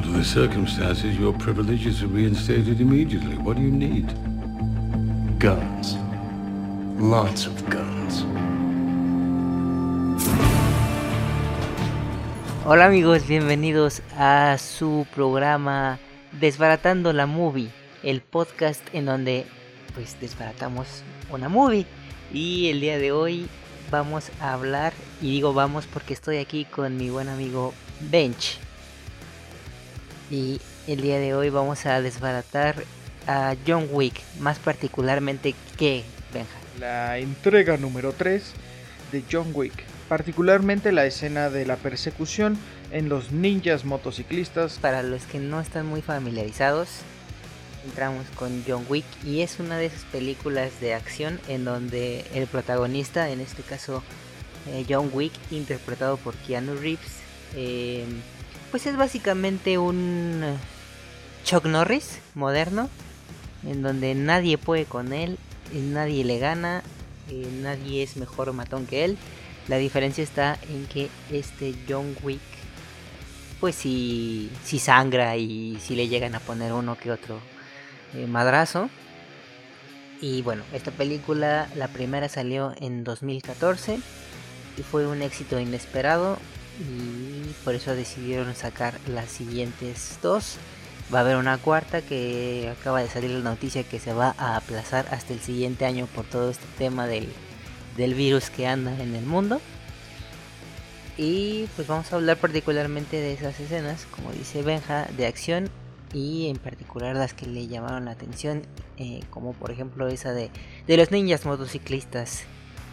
Under 0.00 0.16
the 0.16 0.24
circumstances, 0.24 1.18
your 1.18 1.34
privileges 1.34 2.02
are 2.02 2.06
reinstated 2.06 2.80
immediately. 2.80 3.36
What 3.36 3.56
do 3.56 3.62
you 3.62 3.70
need? 3.70 4.06
Guns. 5.38 5.98
Lots 6.98 7.46
of 7.46 7.52
guns. 7.68 8.24
Hola 12.64 12.86
amigos, 12.86 13.26
bienvenidos 13.28 14.00
a 14.16 14.56
su 14.56 15.06
programa 15.14 15.98
Desbaratando 16.32 17.12
la 17.12 17.26
Movie, 17.26 17.68
el 18.02 18.22
podcast 18.22 18.80
en 18.94 19.04
donde 19.04 19.44
pues 19.94 20.16
desbaratamos 20.18 21.02
una 21.30 21.50
movie. 21.50 21.84
Y 22.32 22.70
el 22.70 22.80
día 22.80 22.96
de 22.96 23.12
hoy 23.12 23.48
vamos 23.90 24.30
a 24.40 24.54
hablar, 24.54 24.94
y 25.20 25.30
digo 25.30 25.52
vamos 25.52 25.86
porque 25.86 26.14
estoy 26.14 26.38
aquí 26.38 26.64
con 26.64 26.96
mi 26.96 27.10
buen 27.10 27.28
amigo 27.28 27.74
Bench. 28.10 28.58
Y 30.30 30.60
el 30.86 31.00
día 31.00 31.18
de 31.18 31.34
hoy 31.34 31.50
vamos 31.50 31.86
a 31.86 32.00
desbaratar 32.00 32.84
a 33.26 33.56
John 33.66 33.88
Wick, 33.90 34.22
más 34.38 34.58
particularmente 34.58 35.54
que 35.76 36.04
Benja. 36.32 36.50
La 36.78 37.18
entrega 37.18 37.76
número 37.76 38.12
3 38.12 38.52
de 39.10 39.24
John 39.30 39.50
Wick, 39.52 39.84
particularmente 40.08 40.92
la 40.92 41.04
escena 41.04 41.50
de 41.50 41.66
la 41.66 41.76
persecución 41.76 42.56
en 42.92 43.08
los 43.08 43.32
ninjas 43.32 43.84
motociclistas. 43.84 44.78
Para 44.78 45.02
los 45.02 45.24
que 45.24 45.40
no 45.40 45.60
están 45.60 45.86
muy 45.86 46.00
familiarizados, 46.00 46.88
entramos 47.84 48.26
con 48.36 48.62
John 48.66 48.86
Wick 48.88 49.04
y 49.24 49.40
es 49.40 49.58
una 49.58 49.78
de 49.78 49.86
esas 49.86 50.04
películas 50.04 50.80
de 50.80 50.94
acción 50.94 51.40
en 51.48 51.64
donde 51.64 52.24
el 52.34 52.46
protagonista, 52.46 53.30
en 53.30 53.40
este 53.40 53.62
caso 53.62 54.04
eh, 54.68 54.84
John 54.88 55.10
Wick, 55.12 55.32
interpretado 55.50 56.16
por 56.18 56.34
Keanu 56.36 56.76
Reeves, 56.76 57.18
eh, 57.56 58.04
pues 58.70 58.86
es 58.86 58.96
básicamente 58.96 59.78
un 59.78 60.42
Chuck 61.44 61.66
Norris 61.66 62.18
moderno, 62.34 62.88
en 63.66 63.82
donde 63.82 64.14
nadie 64.14 64.58
puede 64.58 64.84
con 64.84 65.12
él, 65.12 65.38
nadie 65.72 66.24
le 66.24 66.38
gana, 66.38 66.82
eh, 67.28 67.48
nadie 67.62 68.02
es 68.02 68.16
mejor 68.16 68.52
matón 68.52 68.86
que 68.86 69.04
él. 69.04 69.18
La 69.68 69.76
diferencia 69.76 70.24
está 70.24 70.58
en 70.68 70.86
que 70.86 71.08
este 71.30 71.74
John 71.88 72.16
Wick, 72.22 72.40
pues 73.60 73.74
si, 73.74 74.50
si 74.64 74.78
sangra 74.78 75.36
y 75.36 75.78
si 75.80 75.94
le 75.94 76.08
llegan 76.08 76.34
a 76.34 76.40
poner 76.40 76.72
uno 76.72 76.96
que 76.96 77.10
otro 77.10 77.38
eh, 78.14 78.26
madrazo. 78.26 78.88
Y 80.20 80.42
bueno, 80.42 80.62
esta 80.72 80.90
película, 80.90 81.68
la 81.76 81.88
primera 81.88 82.28
salió 82.28 82.74
en 82.78 83.04
2014 83.04 83.98
y 84.76 84.82
fue 84.82 85.06
un 85.06 85.22
éxito 85.22 85.58
inesperado 85.58 86.38
y 86.80 87.52
por 87.64 87.74
eso 87.74 87.94
decidieron 87.94 88.54
sacar 88.54 88.98
las 89.06 89.28
siguientes 89.30 90.18
dos. 90.22 90.56
Va 91.12 91.18
a 91.18 91.22
haber 91.22 91.36
una 91.36 91.58
cuarta 91.58 92.02
que 92.02 92.72
acaba 92.78 93.02
de 93.02 93.08
salir 93.08 93.30
la 93.30 93.40
noticia 93.40 93.82
que 93.82 93.98
se 93.98 94.12
va 94.12 94.34
a 94.38 94.56
aplazar 94.56 95.06
hasta 95.10 95.32
el 95.32 95.40
siguiente 95.40 95.84
año 95.84 96.06
por 96.06 96.24
todo 96.24 96.50
este 96.50 96.66
tema 96.78 97.06
del, 97.06 97.28
del 97.96 98.14
virus 98.14 98.48
que 98.50 98.66
anda 98.66 98.92
en 99.02 99.14
el 99.14 99.24
mundo. 99.26 99.60
Y 101.16 101.66
pues 101.76 101.86
vamos 101.88 102.12
a 102.12 102.16
hablar 102.16 102.36
particularmente 102.38 103.16
de 103.16 103.32
esas 103.32 103.58
escenas, 103.60 104.06
como 104.10 104.32
dice 104.32 104.62
Benja, 104.62 105.06
de 105.16 105.26
acción 105.26 105.68
y 106.14 106.48
en 106.48 106.56
particular 106.56 107.14
las 107.14 107.34
que 107.34 107.46
le 107.46 107.66
llamaron 107.66 108.06
la 108.06 108.12
atención, 108.12 108.62
eh, 108.96 109.20
como 109.30 109.52
por 109.52 109.70
ejemplo 109.70 110.08
esa 110.08 110.32
de, 110.32 110.50
de 110.86 110.96
los 110.96 111.10
ninjas 111.10 111.44
motociclistas 111.44 112.44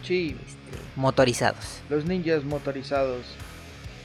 Sí, 0.03 0.35
este, 0.45 0.77
motorizados. 0.95 1.79
los 1.89 2.05
ninjas 2.05 2.44
motorizados. 2.44 3.25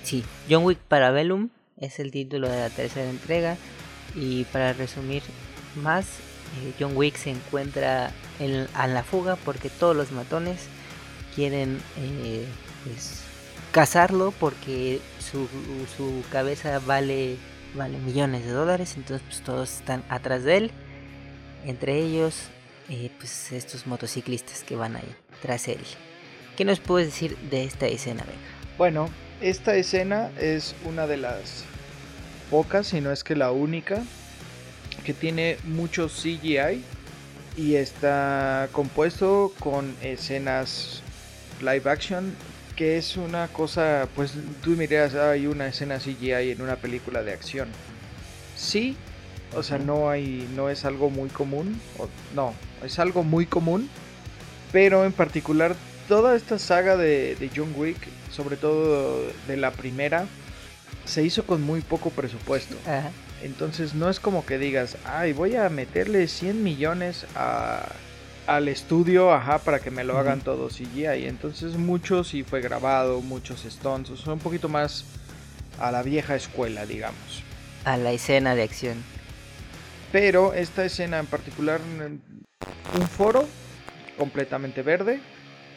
Sí, 0.02 0.24
John 0.48 0.64
Wick 0.64 0.78
Parabellum 0.78 1.50
es 1.78 1.98
el 1.98 2.10
título 2.10 2.48
de 2.48 2.60
la 2.60 2.70
tercera 2.70 3.08
entrega 3.08 3.56
y 4.14 4.44
para 4.44 4.72
resumir 4.72 5.22
más, 5.76 6.04
eh, 6.06 6.72
John 6.78 6.96
Wick 6.96 7.16
se 7.16 7.30
encuentra 7.30 8.12
en, 8.38 8.66
a 8.74 8.86
la 8.86 9.02
fuga 9.04 9.36
porque 9.36 9.70
todos 9.70 9.96
los 9.96 10.12
matones 10.12 10.66
quieren 11.34 11.80
eh, 11.96 12.44
pues, 12.84 13.22
cazarlo 13.70 14.32
porque 14.38 15.00
su, 15.18 15.48
su 15.96 16.22
cabeza 16.30 16.78
vale, 16.80 17.36
vale 17.74 17.98
millones 17.98 18.44
de 18.44 18.50
dólares, 18.50 18.94
entonces 18.96 19.26
pues, 19.26 19.42
todos 19.42 19.72
están 19.72 20.04
atrás 20.08 20.44
de 20.44 20.56
él, 20.56 20.70
entre 21.64 21.98
ellos 21.98 22.48
eh, 22.88 23.10
pues, 23.18 23.52
estos 23.52 23.86
motociclistas 23.86 24.62
que 24.64 24.76
van 24.76 24.96
ahí 24.96 25.14
tras 25.40 25.68
él. 25.68 25.80
¿Qué 26.56 26.64
nos 26.64 26.80
puedes 26.80 27.08
decir 27.08 27.36
de 27.50 27.64
esta 27.64 27.86
escena, 27.86 28.24
Venga? 28.24 28.61
Bueno, 28.78 29.08
esta 29.40 29.74
escena 29.76 30.30
es 30.40 30.74
una 30.84 31.06
de 31.06 31.18
las 31.18 31.64
pocas, 32.50 32.86
si 32.86 33.00
no 33.00 33.12
es 33.12 33.22
que 33.22 33.36
la 33.36 33.52
única, 33.52 34.02
que 35.04 35.12
tiene 35.12 35.58
mucho 35.64 36.08
CGI 36.08 36.82
y 37.56 37.74
está 37.74 38.68
compuesto 38.72 39.52
con 39.58 39.94
escenas 40.02 41.02
live 41.60 41.90
action, 41.90 42.34
que 42.74 42.96
es 42.96 43.18
una 43.18 43.48
cosa, 43.48 44.08
pues 44.16 44.32
tú 44.62 44.70
miras, 44.70 45.14
hay 45.14 45.46
una 45.46 45.66
escena 45.66 45.98
CGI 45.98 46.52
en 46.52 46.62
una 46.62 46.76
película 46.76 47.22
de 47.22 47.32
acción. 47.32 47.68
Sí, 48.56 48.96
o 49.54 49.62
sea, 49.62 49.78
no 49.78 50.08
hay, 50.08 50.48
no 50.56 50.70
es 50.70 50.86
algo 50.86 51.10
muy 51.10 51.28
común, 51.28 51.78
o, 51.98 52.08
no, 52.34 52.54
es 52.82 52.98
algo 52.98 53.22
muy 53.22 53.44
común, 53.44 53.90
pero 54.72 55.04
en 55.04 55.12
particular 55.12 55.76
toda 56.08 56.36
esta 56.36 56.58
saga 56.58 56.96
de, 56.96 57.36
de 57.36 57.50
John 57.54 57.72
Wick, 57.76 57.98
sobre 58.30 58.56
todo 58.56 59.22
de 59.46 59.56
la 59.56 59.70
primera, 59.70 60.26
se 61.04 61.22
hizo 61.22 61.44
con 61.44 61.62
muy 61.62 61.80
poco 61.80 62.10
presupuesto. 62.10 62.76
Ajá. 62.86 63.10
Entonces 63.42 63.94
no 63.94 64.08
es 64.08 64.20
como 64.20 64.46
que 64.46 64.58
digas, 64.58 64.96
ay, 65.04 65.32
voy 65.32 65.56
a 65.56 65.68
meterle 65.68 66.28
100 66.28 66.62
millones 66.62 67.26
a, 67.34 67.86
al 68.46 68.68
estudio, 68.68 69.32
ajá, 69.32 69.58
para 69.58 69.80
que 69.80 69.90
me 69.90 70.04
lo 70.04 70.16
hagan 70.18 70.38
Ujú. 70.38 70.44
todo 70.44 70.68
CGI. 70.68 71.26
Entonces 71.26 71.76
mucho 71.76 72.22
sí 72.22 72.44
fue 72.44 72.60
grabado, 72.60 73.20
muchos 73.20 73.62
stunts, 73.68 74.10
o 74.10 74.16
sea, 74.16 74.32
un 74.32 74.38
poquito 74.38 74.68
más 74.68 75.04
a 75.80 75.90
la 75.90 76.02
vieja 76.02 76.36
escuela, 76.36 76.86
digamos. 76.86 77.42
A 77.84 77.96
la 77.96 78.12
escena 78.12 78.54
de 78.54 78.62
acción. 78.62 79.02
Pero 80.12 80.54
esta 80.54 80.84
escena 80.84 81.18
en 81.18 81.26
particular, 81.26 81.80
un 81.80 83.08
foro 83.08 83.46
completamente 84.16 84.82
verde, 84.82 85.20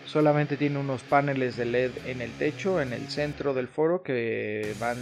solamente 0.06 0.58
tiene 0.58 0.80
unos 0.80 1.02
paneles 1.02 1.58
de 1.58 1.66
LED 1.66 1.92
en 2.06 2.22
el 2.22 2.32
techo, 2.32 2.82
en 2.82 2.94
el 2.94 3.10
centro 3.10 3.54
del 3.54 3.68
foro, 3.68 4.04
que 4.04 4.74
van 4.80 4.98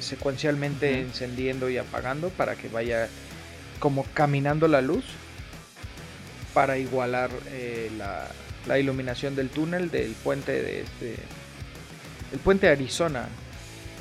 secuencialmente 0.00 1.00
encendiendo 1.00 1.68
y 1.70 1.78
apagando 1.78 2.28
para 2.30 2.56
que 2.56 2.68
vaya 2.68 3.08
como 3.78 4.04
caminando 4.14 4.68
la 4.68 4.80
luz 4.80 5.04
para 6.54 6.78
igualar 6.78 7.30
eh, 7.50 7.90
la, 7.96 8.28
la 8.66 8.78
iluminación 8.78 9.34
del 9.34 9.50
túnel 9.50 9.90
del 9.90 10.12
puente 10.12 10.62
de 10.62 10.80
este 10.82 11.16
el 12.32 12.38
puente 12.38 12.68
Arizona 12.68 13.28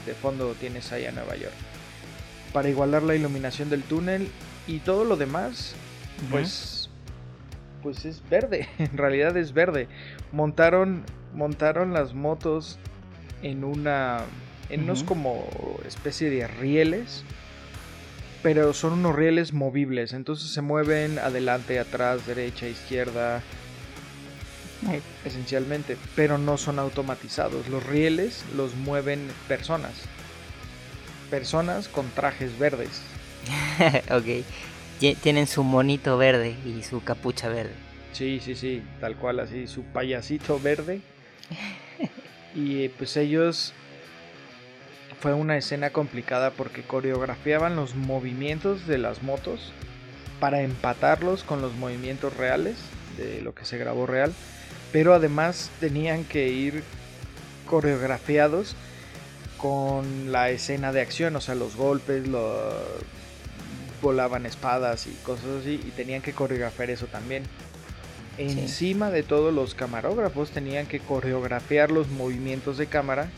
de 0.05 0.13
fondo 0.13 0.53
tienes 0.59 0.91
ahí 0.91 1.05
a 1.05 1.11
Nueva 1.11 1.35
York 1.35 1.53
para 2.53 2.69
igualar 2.69 3.03
la 3.03 3.15
iluminación 3.15 3.69
del 3.69 3.83
túnel 3.83 4.29
y 4.67 4.79
todo 4.79 5.03
lo 5.03 5.17
demás 5.17 5.75
pues 6.31 6.76
pues 7.83 8.05
es 8.05 8.21
verde 8.29 8.67
en 8.77 8.97
realidad 8.97 9.35
es 9.37 9.53
verde. 9.53 9.87
Montaron 10.31 11.03
montaron 11.33 11.93
las 11.93 12.13
motos 12.13 12.79
en 13.41 13.63
una 13.63 14.21
en 14.69 14.83
unos 14.83 15.03
como 15.03 15.47
especie 15.85 16.29
de 16.29 16.47
rieles 16.47 17.23
pero 18.43 18.73
son 18.73 18.93
unos 18.93 19.15
rieles 19.15 19.53
movibles. 19.53 20.13
Entonces 20.13 20.49
se 20.49 20.61
mueven 20.61 21.19
adelante 21.19 21.79
atrás 21.79 22.25
derecha 22.25 22.67
izquierda 22.67 23.41
esencialmente 25.25 25.97
pero 26.15 26.37
no 26.37 26.57
son 26.57 26.79
automatizados. 26.79 27.67
Los 27.67 27.85
rieles 27.85 28.45
los 28.55 28.75
mueven 28.75 29.27
personas 29.47 29.93
personas 31.29 31.87
con 31.87 32.09
trajes 32.09 32.57
verdes. 32.57 33.01
Ok. 34.11 34.43
Tienen 34.99 35.47
su 35.47 35.63
monito 35.63 36.17
verde 36.17 36.55
y 36.65 36.83
su 36.83 37.03
capucha 37.03 37.49
verde. 37.49 37.73
Sí, 38.13 38.39
sí, 38.43 38.55
sí, 38.55 38.81
tal 38.99 39.15
cual 39.15 39.39
así, 39.39 39.67
su 39.67 39.83
payasito 39.83 40.59
verde. 40.59 41.01
y 42.55 42.83
eh, 42.83 42.91
pues 42.97 43.15
ellos 43.15 43.73
fue 45.19 45.33
una 45.33 45.57
escena 45.57 45.91
complicada 45.91 46.51
porque 46.51 46.81
coreografiaban 46.81 47.75
los 47.75 47.95
movimientos 47.95 48.87
de 48.87 48.97
las 48.97 49.23
motos 49.23 49.71
para 50.39 50.61
empatarlos 50.61 51.43
con 51.43 51.61
los 51.61 51.73
movimientos 51.73 52.35
reales 52.35 52.77
de 53.17 53.41
lo 53.41 53.55
que 53.55 53.65
se 53.65 53.77
grabó 53.77 54.05
real, 54.05 54.33
pero 54.91 55.13
además 55.13 55.71
tenían 55.79 56.23
que 56.23 56.49
ir 56.49 56.83
coreografiados 57.67 58.75
con 59.57 60.31
la 60.31 60.49
escena 60.51 60.91
de 60.91 61.01
acción, 61.01 61.35
o 61.35 61.41
sea, 61.41 61.55
los 61.55 61.75
golpes, 61.75 62.27
lo 62.27 62.71
volaban 64.01 64.45
espadas 64.45 65.07
y 65.07 65.11
cosas 65.23 65.61
así 65.61 65.81
y 65.83 65.91
tenían 65.91 66.21
que 66.21 66.33
coreografiar 66.33 66.89
eso 66.89 67.07
también. 67.07 67.43
Encima 68.37 69.09
de 69.09 69.23
todo 69.23 69.51
los 69.51 69.73
camarógrafos 69.73 70.51
tenían 70.51 70.85
que 70.85 70.99
coreografiar 70.99 71.89
los 71.89 72.07
movimientos 72.09 72.77
de 72.77 72.85
cámara 72.85 73.29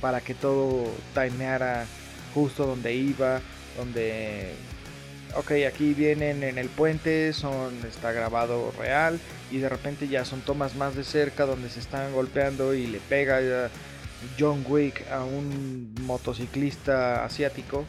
para 0.00 0.20
que 0.20 0.34
todo 0.34 0.84
timeara 1.14 1.86
justo 2.34 2.66
donde 2.66 2.94
iba, 2.94 3.40
donde 3.78 4.52
ok, 5.36 5.52
aquí 5.66 5.94
vienen 5.94 6.42
en 6.42 6.58
el 6.58 6.68
puente, 6.68 7.32
son 7.32 7.74
está 7.88 8.12
grabado 8.12 8.72
real 8.78 9.18
y 9.50 9.58
de 9.58 9.68
repente 9.68 10.08
ya 10.08 10.24
son 10.26 10.42
tomas 10.42 10.74
más 10.74 10.94
de 10.94 11.04
cerca 11.04 11.46
donde 11.46 11.70
se 11.70 11.80
están 11.80 12.12
golpeando 12.12 12.74
y 12.74 12.86
le 12.86 12.98
pega 12.98 13.70
John 14.38 14.64
Wick 14.68 15.10
a 15.10 15.24
un 15.24 15.94
motociclista 16.02 17.24
asiático 17.24 17.84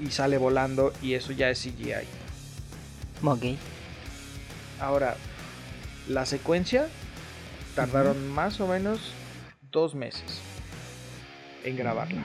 y 0.00 0.10
sale 0.10 0.38
volando 0.38 0.92
y 1.02 1.14
eso 1.14 1.32
ya 1.32 1.50
es 1.50 1.60
CGI. 1.60 2.06
Ok. 3.22 3.44
Ahora, 4.80 5.16
la 6.08 6.26
secuencia 6.26 6.88
tardaron 7.74 8.30
más 8.30 8.60
o 8.60 8.66
menos 8.66 9.12
dos 9.70 9.94
meses 9.94 10.40
en 11.64 11.76
grabarla. 11.76 12.24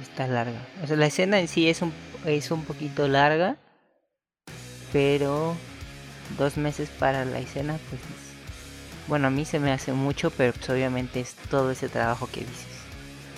Está 0.00 0.26
larga. 0.26 0.66
O 0.82 0.86
sea, 0.86 0.96
la 0.96 1.06
escena 1.06 1.38
en 1.38 1.48
sí 1.48 1.68
es 1.68 1.82
un, 1.82 1.92
es 2.24 2.50
un 2.50 2.64
poquito 2.64 3.06
larga, 3.06 3.56
pero 4.92 5.54
dos 6.38 6.56
meses 6.56 6.88
para 6.88 7.24
la 7.24 7.38
escena, 7.38 7.78
pues 7.90 8.00
bueno, 9.06 9.26
a 9.28 9.30
mí 9.30 9.44
se 9.44 9.60
me 9.60 9.70
hace 9.70 9.92
mucho, 9.92 10.30
pero 10.30 10.52
pues 10.52 10.68
obviamente 10.70 11.20
es 11.20 11.34
todo 11.50 11.70
ese 11.70 11.88
trabajo 11.88 12.26
que 12.26 12.40
dices. 12.40 12.73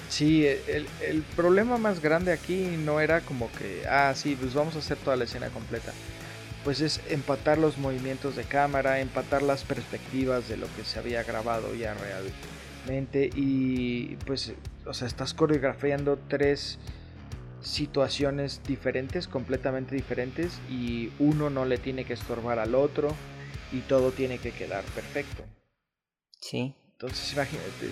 Sí, 0.08 0.46
el, 0.46 0.86
el, 1.02 1.22
problema 1.34 1.78
más 1.78 2.00
grande 2.00 2.32
aquí 2.32 2.76
no 2.78 3.00
era 3.00 3.20
como 3.20 3.50
que, 3.52 3.84
ah, 3.88 4.12
sí, 4.14 4.36
pues 4.40 4.54
vamos 4.54 4.76
a 4.76 4.78
hacer 4.78 4.96
toda 4.98 5.16
la 5.16 5.24
escena 5.24 5.48
completa. 5.48 5.92
Pues 6.64 6.80
es 6.80 7.00
empatar 7.10 7.58
los 7.58 7.78
movimientos 7.78 8.36
de 8.36 8.44
cámara, 8.44 9.00
empatar 9.00 9.42
las 9.42 9.64
perspectivas 9.64 10.48
de 10.48 10.56
lo 10.56 10.66
que 10.74 10.84
se 10.84 10.98
había 10.98 11.22
grabado 11.22 11.74
ya 11.74 11.94
realmente. 11.94 13.30
Y 13.34 14.16
pues, 14.26 14.52
o 14.84 14.94
sea, 14.94 15.08
estás 15.08 15.34
coreografiando 15.34 16.18
tres 16.28 16.78
situaciones 17.60 18.60
diferentes, 18.66 19.26
completamente 19.26 19.94
diferentes, 19.94 20.60
y 20.70 21.10
uno 21.18 21.50
no 21.50 21.64
le 21.64 21.78
tiene 21.78 22.04
que 22.04 22.14
estorbar 22.14 22.60
al 22.60 22.76
otro, 22.76 23.08
y 23.72 23.80
todo 23.80 24.12
tiene 24.12 24.38
que 24.38 24.52
quedar 24.52 24.84
perfecto. 24.84 25.44
Sí. 26.40 26.74
Entonces 26.92 27.32
imagínate, 27.32 27.90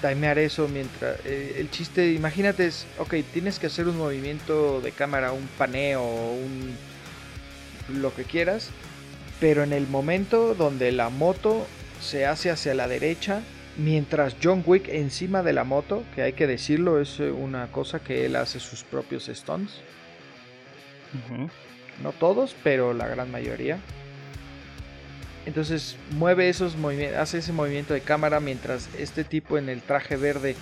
timear 0.00 0.38
eso 0.38 0.68
mientras... 0.68 1.18
Eh, 1.24 1.56
el 1.58 1.70
chiste, 1.70 2.12
imagínate, 2.12 2.66
es, 2.66 2.86
ok, 2.98 3.14
tienes 3.32 3.58
que 3.58 3.66
hacer 3.66 3.88
un 3.88 3.96
movimiento 3.98 4.80
de 4.80 4.92
cámara, 4.92 5.32
un 5.32 5.46
paneo, 5.58 6.02
un... 6.02 6.74
lo 8.00 8.14
que 8.14 8.24
quieras, 8.24 8.70
pero 9.40 9.62
en 9.62 9.72
el 9.72 9.86
momento 9.86 10.54
donde 10.54 10.92
la 10.92 11.08
moto 11.08 11.66
se 12.00 12.26
hace 12.26 12.50
hacia 12.50 12.74
la 12.74 12.88
derecha, 12.88 13.42
mientras 13.76 14.36
John 14.42 14.62
Wick 14.66 14.88
encima 14.88 15.42
de 15.42 15.52
la 15.52 15.64
moto, 15.64 16.04
que 16.14 16.22
hay 16.22 16.32
que 16.32 16.46
decirlo, 16.46 17.00
es 17.00 17.20
eh, 17.20 17.30
una 17.30 17.68
cosa 17.68 18.00
que 18.00 18.26
él 18.26 18.36
hace 18.36 18.60
sus 18.60 18.82
propios 18.82 19.30
stunts. 19.32 19.80
No 22.02 22.12
todos, 22.12 22.54
pero 22.62 22.92
la 22.92 23.08
gran 23.08 23.30
mayoría. 23.30 23.78
Entonces 25.46 25.96
mueve 26.10 26.48
esos 26.48 26.76
movimientos, 26.76 27.18
hace 27.18 27.38
ese 27.38 27.52
movimiento 27.52 27.94
de 27.94 28.00
cámara 28.00 28.40
mientras 28.40 28.88
este 28.98 29.24
tipo 29.24 29.56
en 29.56 29.68
el 29.68 29.80
traje 29.80 30.16
verde 30.16 30.56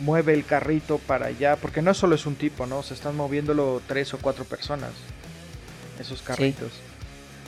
mueve 0.00 0.32
el 0.32 0.44
carrito 0.44 0.98
para 0.98 1.26
allá, 1.26 1.56
porque 1.56 1.82
no 1.82 1.92
solo 1.94 2.14
es 2.14 2.24
un 2.26 2.36
tipo, 2.36 2.66
¿no? 2.66 2.82
Se 2.82 2.94
están 2.94 3.16
moviéndolo 3.16 3.82
tres 3.86 4.14
o 4.14 4.18
cuatro 4.18 4.44
personas, 4.44 4.92
esos 5.98 6.22
carritos. 6.22 6.72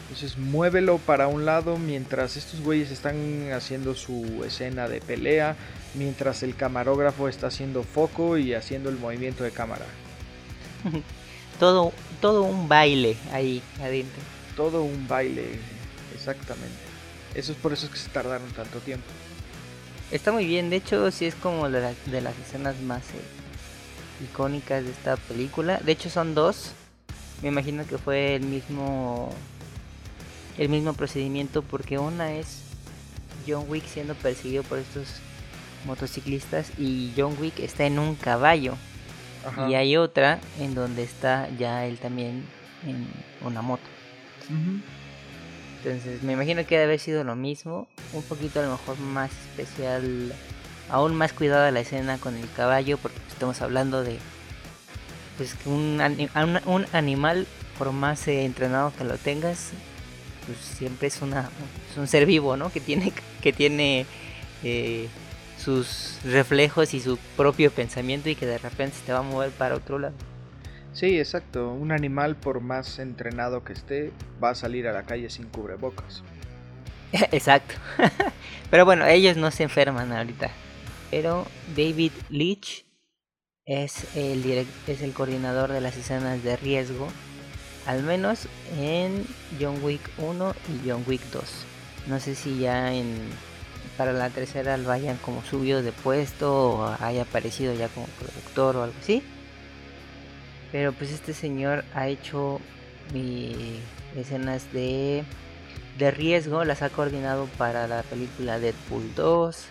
Entonces 0.03 0.37
muévelo 0.39 0.99
para 0.99 1.29
un 1.29 1.45
lado 1.45 1.79
mientras 1.79 2.37
estos 2.37 2.61
güeyes 2.61 2.91
están 2.91 3.53
haciendo 3.53 3.95
su 3.95 4.43
escena 4.45 4.89
de 4.89 5.01
pelea, 5.01 5.55
mientras 5.95 6.43
el 6.43 6.57
camarógrafo 6.57 7.29
está 7.29 7.47
haciendo 7.47 7.85
foco 7.85 8.37
y 8.37 8.55
haciendo 8.55 8.91
el 8.91 8.99
movimiento 8.99 9.45
de 9.45 9.53
cámara. 9.53 9.87
todo, 11.61 11.93
todo 12.21 12.43
un 12.43 12.69
baile 12.69 13.17
ahí 13.33 13.63
adentro. 13.81 14.21
Todo 14.57 14.83
un 14.83 15.07
baile 15.07 15.61
Exactamente. 16.15 16.77
Eso 17.35 17.53
es 17.53 17.59
por 17.59 17.73
eso 17.73 17.91
que 17.91 17.97
se 17.97 18.09
tardaron 18.09 18.51
tanto 18.53 18.81
tiempo. 18.81 19.07
Está 20.11 20.33
muy 20.33 20.45
bien, 20.45 20.71
de 20.71 20.77
hecho 20.77 21.11
sí 21.11 21.27
es 21.27 21.37
como 21.37 21.71
de, 21.71 21.81
las 22.21 22.39
escenas 22.39 22.81
más 22.81 23.03
eh, 23.11 24.25
icónicas 24.25 24.85
de 24.85 24.91
esta 24.91 25.17
película. 25.17 25.79
De 25.79 25.93
hecho 25.93 26.11
son 26.11 26.35
dos. 26.35 26.73
Me 27.43 27.49
imagino 27.49 27.87
que 27.87 27.97
fue 27.97 28.35
el 28.35 28.43
mismo 28.43 29.33
el 30.59 30.69
mismo 30.69 30.93
procedimiento 30.93 31.63
porque 31.63 31.99
una 31.99 32.33
es 32.35 32.59
John 33.47 33.65
Wick 33.69 33.87
siendo 33.87 34.15
perseguido 34.15 34.63
por 34.63 34.79
estos 34.79 35.07
motociclistas 35.87 36.71
y 36.79 37.13
John 37.17 37.37
Wick 37.41 37.59
está 37.61 37.87
en 37.87 37.99
un 37.99 38.15
caballo. 38.15 38.75
Y 39.69 39.75
hay 39.75 39.97
otra 39.97 40.39
en 40.59 40.75
donde 40.75 41.03
está 41.03 41.49
ya 41.59 41.87
él 41.87 41.99
también 41.99 42.45
en 42.87 43.07
una 43.43 43.63
moto. 43.63 43.85
Entonces 45.83 46.23
me 46.23 46.35
imagino 46.35 46.67
que 46.67 46.75
debe 46.75 46.85
haber 46.85 47.01
sido 47.01 47.25
lo 47.25 47.37
mismo, 47.37 47.89
un 48.13 48.23
poquito 48.23 48.61
a 48.61 48.65
lo 48.65 48.73
mejor 48.73 48.99
más 48.99 49.31
especial, 49.31 50.35
aún 50.91 51.15
más 51.15 51.33
cuidada 51.33 51.71
la 51.71 51.81
escena 51.81 52.19
con 52.19 52.37
el 52.37 52.51
caballo, 52.53 52.99
porque 52.99 53.19
estamos 53.31 53.63
hablando 53.63 54.03
de 54.03 54.19
pues 55.39 55.57
un, 55.65 56.03
un, 56.67 56.87
animal, 56.93 57.47
por 57.79 57.93
más 57.93 58.29
eh, 58.29 58.45
entrenado 58.45 58.93
que 58.99 59.05
lo 59.05 59.17
tengas, 59.17 59.71
pues 60.45 60.59
siempre 60.59 61.09
es, 61.09 61.23
una, 61.23 61.49
es 61.91 61.97
un 61.97 62.07
ser 62.07 62.27
vivo, 62.27 62.59
¿no? 62.59 62.71
Que 62.71 62.81
tiene, 62.81 63.11
que 63.41 63.55
tiene 63.55 64.05
eh, 64.63 65.09
sus 65.59 66.19
reflejos 66.25 66.93
y 66.93 67.01
su 67.01 67.17
propio 67.39 67.71
pensamiento 67.71 68.29
y 68.29 68.35
que 68.35 68.45
de 68.45 68.59
repente 68.59 68.99
se 68.99 69.07
te 69.07 69.13
va 69.15 69.21
a 69.21 69.23
mover 69.23 69.51
para 69.51 69.77
otro 69.77 69.99
lado. 69.99 70.15
Sí, 70.93 71.19
exacto. 71.19 71.73
Un 71.73 71.93
animal, 71.93 72.37
por 72.37 72.61
más 72.61 72.99
entrenado 72.99 73.65
que 73.65 73.73
esté, 73.73 74.13
va 74.43 74.51
a 74.51 74.55
salir 74.55 74.89
a 74.89 74.93
la 74.93 75.05
calle 75.05 75.31
sin 75.31 75.47
cubrebocas. 75.47 76.23
Exacto. 77.13 77.75
Pero 78.71 78.85
bueno, 78.85 79.07
ellos 79.07 79.37
no 79.37 79.51
se 79.51 79.65
enferman 79.65 80.13
ahorita. 80.13 80.51
Pero 81.11 81.47
David 81.77 82.13
Leach 82.29 82.85
es 83.67 84.17
el, 84.17 84.67
es 84.87 85.03
el 85.03 85.13
coordinador 85.13 85.73
de 85.73 85.81
las 85.81 85.97
escenas 85.97 86.43
de 86.43 86.57
riesgo. 86.57 87.09
Al 87.87 88.03
menos 88.03 88.47
en 88.79 89.27
John 89.61 89.83
Wick 89.83 90.03
1 90.19 90.55
y 90.69 90.89
John 90.89 91.05
Wick 91.07 91.23
2. 91.33 91.43
No 92.07 92.21
sé 92.21 92.35
si 92.35 92.59
ya 92.59 92.93
en 92.95 93.17
para 93.97 94.13
la 94.13 94.31
tercera 94.31 94.79
lo 94.79 94.91
hayan 94.93 95.19
como 95.19 95.45
subido 95.45 95.83
de 95.83 95.93
puesto 95.93 96.71
o 96.71 96.97
haya 97.01 97.23
aparecido 97.23 97.75
ya 97.75 97.89
como 97.89 98.07
productor 98.07 98.77
o 98.77 98.83
algo 98.85 98.97
así. 98.99 99.23
Pero 100.73 100.93
pues 100.93 101.11
este 101.11 101.35
señor 101.35 101.85
ha 101.95 102.09
hecho 102.09 102.61
escenas 104.17 104.73
de, 104.73 105.25
de 105.99 106.11
riesgo, 106.11 106.65
las 106.65 106.83
ha 106.83 106.91
coordinado 106.91 107.47
para 107.59 107.89
la 107.89 108.03
película 108.03 108.59
Deadpool 108.59 109.15
2, 109.15 109.65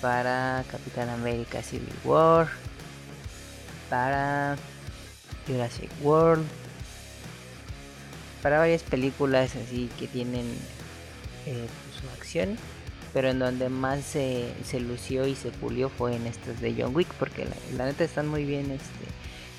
para 0.00 0.64
Capitán 0.70 1.08
América 1.08 1.62
Civil 1.62 1.92
War, 2.04 2.48
para 3.88 4.56
Jurassic 5.46 5.90
World, 6.02 6.46
para 8.42 8.58
varias 8.58 8.82
películas 8.82 9.56
así 9.56 9.90
que 9.98 10.06
tienen 10.06 10.46
eh, 11.46 11.66
pues, 11.66 12.02
su 12.02 12.08
acción, 12.20 12.56
pero 13.12 13.30
en 13.30 13.38
donde 13.38 13.68
más 13.68 14.04
se, 14.04 14.52
se, 14.64 14.80
lució 14.80 15.26
y 15.26 15.34
se 15.34 15.50
pulió 15.50 15.88
fue 15.88 16.14
en 16.14 16.26
estas 16.26 16.60
de 16.60 16.74
John 16.78 16.94
Wick, 16.94 17.08
porque 17.14 17.44
la, 17.44 17.56
la 17.76 17.86
neta 17.86 18.04
están 18.04 18.28
muy 18.28 18.44
bien 18.44 18.70
este, 18.70 19.07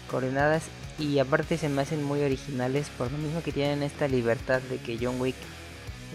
coordenadas 0.09 0.63
y 0.97 1.19
aparte 1.19 1.57
se 1.57 1.69
me 1.69 1.81
hacen 1.81 2.03
muy 2.03 2.21
originales 2.21 2.89
por 2.97 3.11
lo 3.11 3.17
mismo 3.17 3.41
que 3.41 3.51
tienen 3.51 3.83
esta 3.83 4.07
libertad 4.07 4.61
de 4.61 4.77
que 4.77 4.97
John 5.01 5.19
Wick 5.19 5.35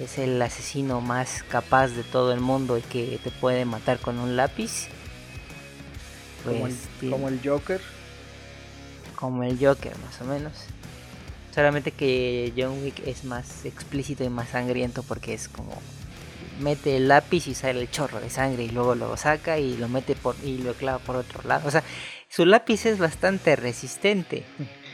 es 0.00 0.18
el 0.18 0.40
asesino 0.42 1.00
más 1.00 1.42
capaz 1.48 1.88
de 1.88 2.02
todo 2.02 2.32
el 2.32 2.40
mundo 2.40 2.76
y 2.76 2.82
que 2.82 3.18
te 3.22 3.30
puede 3.30 3.64
matar 3.64 3.98
con 3.98 4.18
un 4.18 4.36
lápiz. 4.36 4.88
como, 6.44 6.66
el, 6.66 6.74
pues, 7.00 7.10
como 7.10 7.28
el 7.28 7.40
Joker. 7.42 7.80
Como 9.14 9.42
el 9.44 9.58
Joker, 9.58 9.96
más 9.98 10.20
o 10.20 10.24
menos. 10.24 10.52
Solamente 11.54 11.92
que 11.92 12.52
John 12.56 12.82
Wick 12.82 13.06
es 13.06 13.24
más 13.24 13.64
explícito 13.64 14.24
y 14.24 14.28
más 14.28 14.48
sangriento 14.50 15.02
porque 15.04 15.34
es 15.34 15.48
como 15.48 15.80
mete 16.60 16.96
el 16.96 17.08
lápiz 17.08 17.46
y 17.46 17.54
sale 17.54 17.80
el 17.80 17.90
chorro 17.90 18.20
de 18.20 18.30
sangre 18.30 18.64
y 18.64 18.70
luego 18.70 18.94
lo 18.94 19.16
saca 19.16 19.58
y 19.58 19.76
lo 19.76 19.88
mete 19.88 20.14
por 20.14 20.36
y 20.44 20.58
lo 20.58 20.74
clava 20.74 20.98
por 20.98 21.16
otro 21.16 21.42
lado. 21.46 21.68
O 21.68 21.70
sea, 21.70 21.82
su 22.34 22.44
lápiz 22.46 22.84
es 22.86 22.98
bastante 22.98 23.54
resistente. 23.54 24.44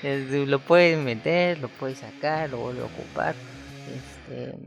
Lo 0.02 0.58
puedes 0.58 0.98
meter, 0.98 1.58
lo 1.58 1.68
puedes 1.68 2.00
sacar, 2.00 2.50
lo 2.50 2.58
vuelve 2.58 2.82
a 2.82 2.84
ocupar. 2.84 3.34
Este... 4.28 4.58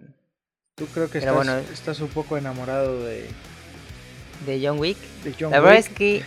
Tú 0.75 0.87
creo 0.87 1.07
que 1.07 1.19
estás, 1.19 1.35
bueno, 1.35 1.55
estás 1.57 1.99
un 1.99 2.07
poco 2.07 2.35
enamorado 2.35 3.03
de... 3.03 3.29
De 4.47 4.59
John 4.65 4.79
Wick. 4.79 4.97
la 5.39 5.59
verdad 5.59 5.75
es 5.75 5.89
que... 5.89 6.23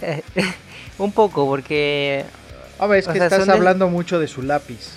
un 0.98 1.10
poco, 1.10 1.44
porque... 1.46 2.24
A 2.78 2.86
ver, 2.86 3.00
es 3.00 3.08
que 3.08 3.18
estás 3.18 3.48
hablando 3.48 3.88
mucho 3.88 4.20
de 4.20 4.28
su 4.28 4.42
lápiz. 4.42 4.92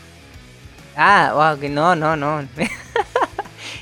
Ah, 0.95 1.31
wow, 1.33 1.59
que 1.59 1.69
no, 1.69 1.95
no, 1.95 2.15
no. 2.15 2.47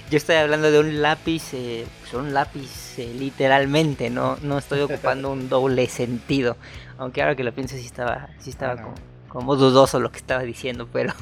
yo 0.10 0.18
estoy 0.18 0.36
hablando 0.36 0.72
de 0.72 0.80
un 0.80 1.02
lápiz, 1.02 1.54
eh, 1.54 1.86
pues 2.00 2.14
un 2.14 2.34
lápiz 2.34 2.98
eh, 2.98 3.14
literalmente, 3.18 4.10
no, 4.10 4.38
no 4.42 4.58
estoy 4.58 4.82
ocupando 4.82 5.32
un 5.32 5.50
doble 5.50 5.88
sentido. 5.88 6.56
Aunque 6.98 7.22
ahora 7.22 7.36
que 7.36 7.44
lo 7.44 7.54
pienso 7.54 7.76
sí 7.76 7.86
estaba, 7.86 8.30
sí 8.40 8.50
estaba 8.50 8.94
como 9.28 9.56
dudoso 9.56 10.00
lo 10.00 10.12
que 10.12 10.18
estaba 10.18 10.44
diciendo, 10.44 10.88
pero, 10.92 11.14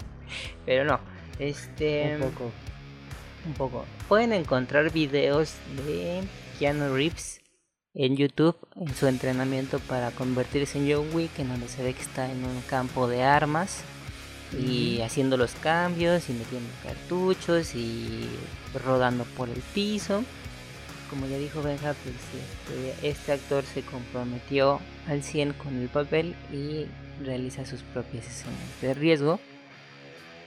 pero 0.66 0.84
no. 0.84 1.00
Este, 1.38 2.16
Un 2.16 2.30
poco. 2.30 2.50
un 3.46 3.52
poco. 3.54 3.84
Pueden 4.08 4.32
encontrar 4.32 4.92
videos 4.92 5.54
de 5.86 6.22
Keanu 6.58 6.94
Reeves 6.94 7.40
en 7.94 8.16
YouTube 8.16 8.56
en 8.76 8.94
su 8.94 9.06
entrenamiento 9.06 9.78
para 9.80 10.10
convertirse 10.10 10.78
en 10.78 10.92
John 10.92 11.08
Wick, 11.14 11.38
en 11.38 11.48
donde 11.48 11.68
se 11.68 11.82
ve 11.82 11.94
que 11.94 12.02
está 12.02 12.30
en 12.30 12.44
un 12.44 12.60
campo 12.68 13.08
de 13.08 13.22
armas 13.22 13.82
y 14.58 15.00
haciendo 15.00 15.36
los 15.36 15.52
cambios 15.54 16.28
y 16.28 16.32
metiendo 16.32 16.68
cartuchos 16.82 17.74
y 17.74 18.28
rodando 18.84 19.24
por 19.36 19.48
el 19.48 19.60
piso. 19.74 20.24
Como 21.10 21.26
ya 21.26 21.38
dijo 21.38 21.62
Benja, 21.62 21.94
pues 22.02 22.16
este, 22.94 23.08
este 23.08 23.32
actor 23.32 23.64
se 23.64 23.82
comprometió 23.82 24.80
al 25.08 25.22
100 25.22 25.52
con 25.52 25.76
el 25.76 25.88
papel 25.88 26.34
y 26.52 26.86
realiza 27.22 27.64
sus 27.64 27.82
propias 27.82 28.26
escenas 28.26 28.58
de 28.80 28.94
riesgo. 28.94 29.40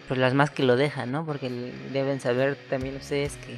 Pues 0.08 0.20
las 0.20 0.34
más 0.34 0.50
que 0.50 0.64
lo 0.64 0.76
dejan, 0.76 1.12
¿no? 1.12 1.26
Porque 1.26 1.50
deben 1.92 2.20
saber 2.20 2.58
también 2.70 2.96
ustedes 2.96 3.34
que 3.38 3.58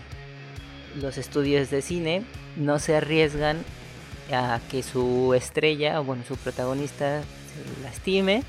los 0.99 1.17
estudios 1.17 1.69
de 1.69 1.81
cine 1.81 2.23
no 2.55 2.79
se 2.79 2.95
arriesgan 2.95 3.63
a 4.31 4.59
que 4.69 4.83
su 4.83 5.33
estrella, 5.33 5.99
o 5.99 6.03
bueno, 6.03 6.23
su 6.27 6.35
protagonista 6.37 7.21
se 7.21 7.83
lastime. 7.83 8.43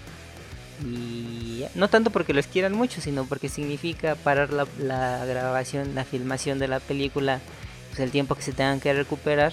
Y 0.85 1.65
no 1.75 1.89
tanto 1.89 2.11
porque 2.11 2.33
los 2.33 2.47
quieran 2.47 2.73
mucho, 2.73 3.01
sino 3.01 3.25
porque 3.25 3.49
significa 3.49 4.15
parar 4.15 4.53
la, 4.53 4.67
la 4.79 5.25
grabación, 5.27 5.95
la 5.95 6.05
filmación 6.05 6.59
de 6.59 6.69
la 6.69 6.81
película, 6.81 7.41
pues 7.91 8.01
el 8.01 8.11
tiempo 8.11 8.35
que 8.35 8.43
se 8.43 8.53
tengan 8.53 8.81
que 8.81 8.93
recuperar. 8.95 9.53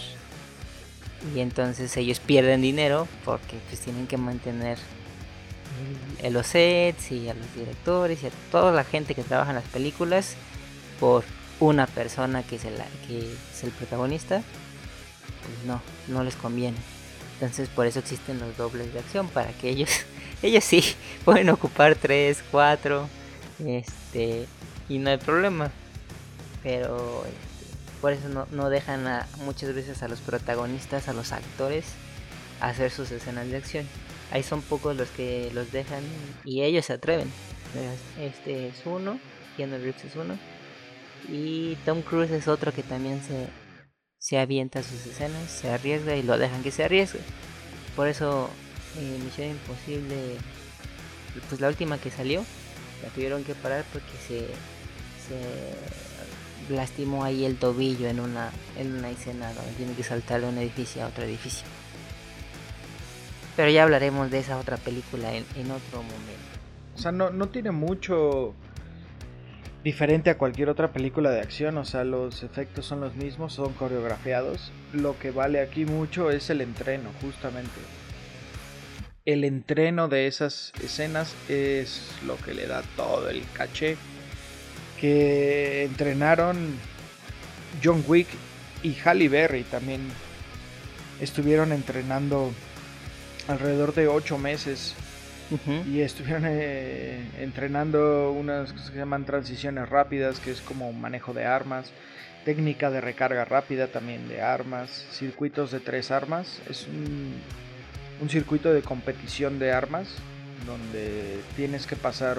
Y 1.35 1.39
entonces 1.41 1.95
ellos 1.97 2.19
pierden 2.19 2.61
dinero 2.61 3.07
porque 3.25 3.57
pues 3.69 3.81
tienen 3.81 4.07
que 4.07 4.17
mantener 4.17 4.77
el- 6.23 6.33
los 6.33 6.47
sets 6.47 7.11
y 7.11 7.29
a 7.29 7.33
los 7.33 7.53
directores 7.55 8.23
y 8.23 8.27
a 8.27 8.31
toda 8.51 8.71
la 8.71 8.83
gente 8.83 9.13
que 9.15 9.23
trabaja 9.23 9.51
en 9.51 9.55
las 9.57 9.65
películas 9.65 10.35
por 10.99 11.23
una 11.59 11.87
persona 11.87 12.43
que 12.43 12.55
es 12.57 12.65
el, 12.65 12.75
que 13.07 13.19
es 13.19 13.63
el 13.63 13.71
protagonista. 13.71 14.41
Pues 15.41 15.65
no, 15.65 15.81
no 16.07 16.23
les 16.23 16.35
conviene. 16.35 16.77
Entonces 17.33 17.67
por 17.69 17.85
eso 17.85 17.99
existen 17.99 18.39
los 18.39 18.55
dobles 18.57 18.93
de 18.93 18.99
acción 18.99 19.27
para 19.27 19.51
que 19.53 19.69
ellos, 19.69 19.89
ellos 20.41 20.63
sí 20.63 20.83
pueden 21.25 21.49
ocupar 21.49 21.95
3, 21.95 22.43
4, 22.51 23.09
este, 23.65 24.47
y 24.89 24.97
no 24.99 25.09
hay 25.09 25.17
problema. 25.17 25.71
Pero 26.63 27.25
este, 27.25 27.75
por 28.01 28.13
eso 28.13 28.47
no, 28.51 28.69
dejan 28.69 29.07
a, 29.07 29.27
muchas 29.43 29.73
veces 29.73 30.03
a 30.03 30.07
los 30.07 30.19
protagonistas, 30.19 31.07
a 31.07 31.13
los 31.13 31.31
actores, 31.31 31.85
hacer 32.59 32.91
sus 32.91 33.11
escenas 33.11 33.49
de 33.49 33.57
acción. 33.57 33.87
Ahí 34.31 34.43
son 34.43 34.61
pocos 34.61 34.95
los 34.95 35.09
que 35.09 35.49
los 35.53 35.71
dejan 35.71 36.03
y 36.43 36.63
ellos 36.63 36.85
se 36.85 36.93
atreven. 36.93 37.31
Este 38.19 38.67
es 38.67 38.85
uno, 38.85 39.19
Keanu 39.55 39.77
Reeves 39.77 40.03
es 40.03 40.15
uno. 40.15 40.37
Y 41.29 41.75
Tom 41.85 42.01
Cruise 42.01 42.31
es 42.31 42.47
otro 42.47 42.73
que 42.73 42.83
también 42.83 43.21
se, 43.21 43.47
se 44.17 44.37
avienta 44.37 44.83
sus 44.83 45.05
escenas, 45.05 45.49
se 45.49 45.69
arriesga 45.69 46.15
y 46.15 46.23
lo 46.23 46.37
dejan 46.37 46.63
que 46.63 46.71
se 46.71 46.83
arriesgue. 46.83 47.19
Por 47.95 48.07
eso 48.07 48.49
eh, 48.97 49.19
Misión 49.23 49.49
Imposible, 49.49 50.37
pues 51.49 51.61
la 51.61 51.67
última 51.67 51.97
que 51.97 52.11
salió, 52.11 52.43
la 53.03 53.09
tuvieron 53.09 53.43
que 53.43 53.55
parar 53.55 53.85
porque 53.93 54.11
se, 54.27 54.39
se 55.27 56.73
lastimó 56.73 57.23
ahí 57.23 57.45
el 57.45 57.57
tobillo 57.57 58.07
en 58.07 58.19
una, 58.19 58.51
en 58.77 58.93
una 58.93 59.09
escena 59.09 59.53
donde 59.53 59.71
tiene 59.73 59.93
que 59.93 60.03
saltar 60.03 60.41
de 60.41 60.47
un 60.47 60.57
edificio 60.57 61.03
a 61.03 61.07
otro 61.07 61.23
edificio. 61.23 61.65
Pero 63.55 63.71
ya 63.71 63.83
hablaremos 63.83 64.29
de 64.29 64.39
esa 64.39 64.57
otra 64.57 64.77
película 64.77 65.33
en, 65.33 65.45
en 65.55 65.71
otro 65.71 66.03
momento. 66.03 66.47
O 66.95 66.99
sea, 66.99 67.11
no, 67.11 67.29
no 67.29 67.49
tiene 67.49 67.71
mucho 67.71 68.53
diferente 69.83 70.29
a 70.29 70.37
cualquier 70.37 70.69
otra 70.69 70.91
película 70.91 71.31
de 71.31 71.41
acción. 71.41 71.77
O 71.77 71.85
sea, 71.85 72.03
los 72.03 72.43
efectos 72.43 72.85
son 72.85 73.01
los 73.01 73.15
mismos, 73.15 73.53
son 73.53 73.73
coreografiados. 73.73 74.71
Lo 74.93 75.17
que 75.17 75.31
vale 75.31 75.61
aquí 75.61 75.85
mucho 75.85 76.29
es 76.29 76.49
el 76.49 76.61
entreno, 76.61 77.09
justamente. 77.21 77.79
El 79.27 79.43
entreno 79.43 80.07
de 80.07 80.25
esas 80.25 80.71
escenas 80.81 81.35
es 81.49 82.13
lo 82.25 82.37
que 82.37 82.53
le 82.53 82.65
da 82.65 82.81
todo 82.95 83.29
el 83.29 83.43
caché. 83.51 83.97
Que 85.01 85.83
entrenaron 85.83 86.77
John 87.83 88.05
Wick 88.07 88.29
y 88.83 88.95
Halle 89.03 89.27
Berry 89.27 89.63
también. 89.63 89.99
Estuvieron 91.19 91.73
entrenando 91.73 92.53
alrededor 93.49 93.93
de 93.93 94.07
8 94.07 94.37
meses 94.37 94.95
y 95.85 95.99
estuvieron 95.99 96.43
eh, 96.45 97.19
entrenando 97.39 98.31
unas 98.31 98.71
cosas 98.71 98.87
que 98.87 98.93
se 98.93 98.99
llaman 98.99 99.25
transiciones 99.25 99.89
rápidas, 99.89 100.39
que 100.39 100.51
es 100.51 100.61
como 100.61 100.93
manejo 100.93 101.33
de 101.33 101.43
armas, 101.43 101.91
técnica 102.45 102.89
de 102.91 103.01
recarga 103.01 103.43
rápida 103.43 103.87
también 103.87 104.29
de 104.29 104.41
armas, 104.41 105.05
circuitos 105.11 105.71
de 105.71 105.81
tres 105.81 106.11
armas. 106.11 106.61
Es 106.69 106.87
un, 106.87 107.33
un 108.21 108.29
circuito 108.29 108.73
de 108.73 108.81
competición 108.81 109.59
de 109.59 109.71
armas 109.71 110.07
donde 110.65 111.39
tienes 111.55 111.85
que 111.85 111.95
pasar 111.95 112.37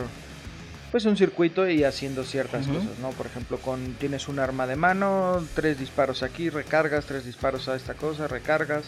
pues 0.90 1.04
un 1.04 1.16
circuito 1.16 1.68
y 1.68 1.84
haciendo 1.84 2.24
ciertas 2.24 2.66
cosas, 2.66 2.98
¿no? 3.00 3.10
Por 3.10 3.26
ejemplo, 3.26 3.58
con 3.58 3.94
tienes 3.94 4.26
un 4.26 4.38
arma 4.38 4.66
de 4.66 4.74
mano, 4.74 5.44
tres 5.54 5.78
disparos 5.78 6.22
aquí, 6.22 6.48
recargas, 6.48 7.04
tres 7.04 7.26
disparos 7.26 7.68
a 7.68 7.76
esta 7.76 7.92
cosa, 7.94 8.26
recargas 8.26 8.84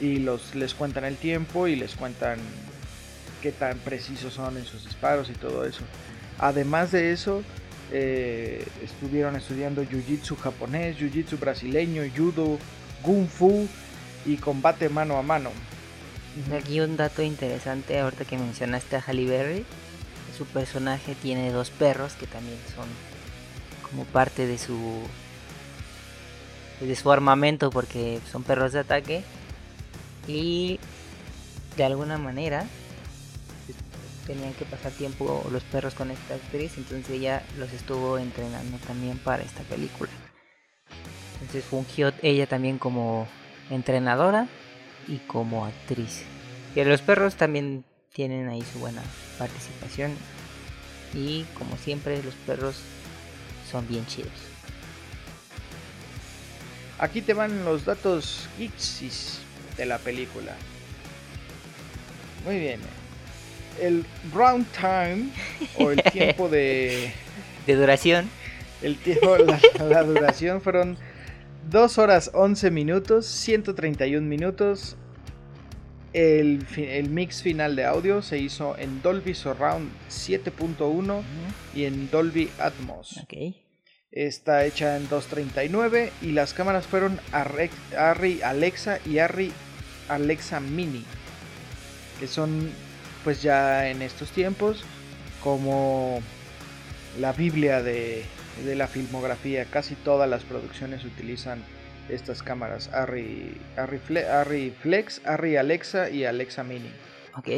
y 0.00 0.18
los 0.18 0.54
les 0.54 0.74
cuentan 0.74 1.04
el 1.04 1.16
tiempo 1.16 1.66
y 1.66 1.74
les 1.74 1.96
cuentan 1.96 2.38
qué 3.42 3.50
tan 3.50 3.78
precisos 3.78 4.34
son 4.34 4.56
en 4.56 4.64
sus 4.64 4.84
disparos 4.84 5.28
y 5.28 5.32
todo 5.32 5.64
eso. 5.64 5.82
Además 6.38 6.92
de 6.92 7.12
eso, 7.12 7.42
eh, 7.92 8.64
estuvieron 8.84 9.34
estudiando 9.34 9.82
Jiu-Jitsu 9.82 10.36
japonés, 10.36 10.96
Jiu-Jitsu 10.96 11.40
brasileño, 11.40 12.02
Judo, 12.16 12.58
Kung 13.02 13.26
Fu 13.26 13.66
y 14.24 14.36
combate 14.36 14.88
mano 14.88 15.16
a 15.16 15.22
mano. 15.22 15.50
Aquí 16.54 16.80
un 16.80 16.96
dato 16.96 17.22
interesante, 17.22 17.98
ahorita 17.98 18.26
que 18.26 18.36
mencionaste 18.36 18.96
a 18.96 19.00
Halle 19.00 19.24
Berry, 19.24 19.64
su 20.36 20.44
personaje 20.44 21.14
tiene 21.14 21.50
dos 21.50 21.70
perros 21.70 22.12
que 22.12 22.26
también 22.26 22.58
son 22.74 22.86
como 23.90 24.04
parte 24.04 24.46
de 24.46 24.58
su 24.58 25.02
de 26.80 26.94
su 26.94 27.10
armamento 27.10 27.70
porque 27.70 28.20
son 28.30 28.42
perros 28.42 28.72
de 28.72 28.80
ataque. 28.80 29.24
Y 30.28 30.78
de 31.76 31.84
alguna 31.84 32.18
manera 32.18 32.66
tenían 34.26 34.52
que 34.54 34.64
pasar 34.64 34.92
tiempo 34.92 35.46
los 35.50 35.62
perros 35.62 35.94
con 35.94 36.10
esta 36.10 36.34
actriz, 36.34 36.72
entonces 36.76 37.10
ella 37.10 37.42
los 37.58 37.72
estuvo 37.72 38.18
entrenando 38.18 38.76
también 38.86 39.18
para 39.18 39.42
esta 39.42 39.62
película. 39.62 40.10
Entonces 41.40 41.64
fungió 41.64 42.12
ella 42.22 42.46
también 42.46 42.78
como 42.78 43.26
entrenadora 43.70 44.48
y 45.08 45.18
como 45.18 45.64
actriz. 45.64 46.22
Que 46.74 46.84
los 46.84 47.00
perros 47.00 47.36
también 47.36 47.84
tienen 48.12 48.48
ahí 48.48 48.62
su 48.72 48.78
buena 48.78 49.02
participación. 49.38 50.12
Y 51.14 51.44
como 51.58 51.76
siempre 51.76 52.22
los 52.22 52.34
perros 52.34 52.76
son 53.70 53.86
bien 53.88 54.06
chidos. 54.06 54.32
Aquí 56.98 57.20
te 57.20 57.34
van 57.34 57.64
los 57.64 57.84
datos 57.84 58.48
geeksis 58.58 59.40
de 59.76 59.86
la 59.86 59.98
película. 59.98 60.54
Muy 62.44 62.58
bien. 62.58 62.80
El 63.80 64.06
round 64.32 64.66
time 64.72 65.28
o 65.78 65.90
el 65.90 66.02
tiempo 66.12 66.48
de 66.48 67.12
De 67.66 67.74
duración, 67.74 68.30
el 68.80 68.96
tiempo 68.96 69.36
la, 69.36 69.60
la 69.84 70.02
duración 70.02 70.62
fueron 70.62 70.96
2 71.70 71.98
horas 71.98 72.30
11 72.32 72.70
minutos, 72.70 73.26
131 73.26 74.26
minutos. 74.26 74.96
El, 76.12 76.64
el 76.76 77.10
mix 77.10 77.42
final 77.42 77.76
de 77.76 77.84
audio 77.84 78.22
se 78.22 78.38
hizo 78.38 78.78
en 78.78 79.02
Dolby 79.02 79.34
Surround 79.34 79.90
7.1 80.08 81.22
y 81.74 81.84
en 81.84 82.08
Dolby 82.10 82.50
Atmos. 82.58 83.20
Está 84.12 84.64
hecha 84.64 84.96
en 84.96 85.08
239 85.08 86.12
y 86.22 86.32
las 86.32 86.54
cámaras 86.54 86.86
fueron 86.86 87.20
Arri 87.32 88.40
Alexa 88.42 89.00
y 89.04 89.18
Arri 89.18 89.52
Alexa 90.08 90.60
Mini, 90.60 91.04
que 92.20 92.28
son 92.28 92.70
pues 93.24 93.42
ya 93.42 93.90
en 93.90 94.02
estos 94.02 94.30
tiempos 94.30 94.84
como 95.42 96.22
la 97.18 97.32
Biblia 97.32 97.82
de, 97.82 98.24
de 98.64 98.74
la 98.74 98.86
filmografía. 98.88 99.64
Casi 99.66 99.94
todas 99.94 100.28
las 100.28 100.42
producciones 100.44 101.04
utilizan 101.04 101.62
estas 102.08 102.42
cámaras 102.42 102.88
Arri, 102.88 103.60
Arri, 103.76 103.98
Fle- 103.98 104.28
Arri 104.28 104.72
Flex, 104.82 105.20
Arri 105.24 105.56
Alexa 105.56 106.08
y 106.10 106.24
Alexa 106.24 106.62
Mini. 106.64 106.90
Ok. 107.36 107.48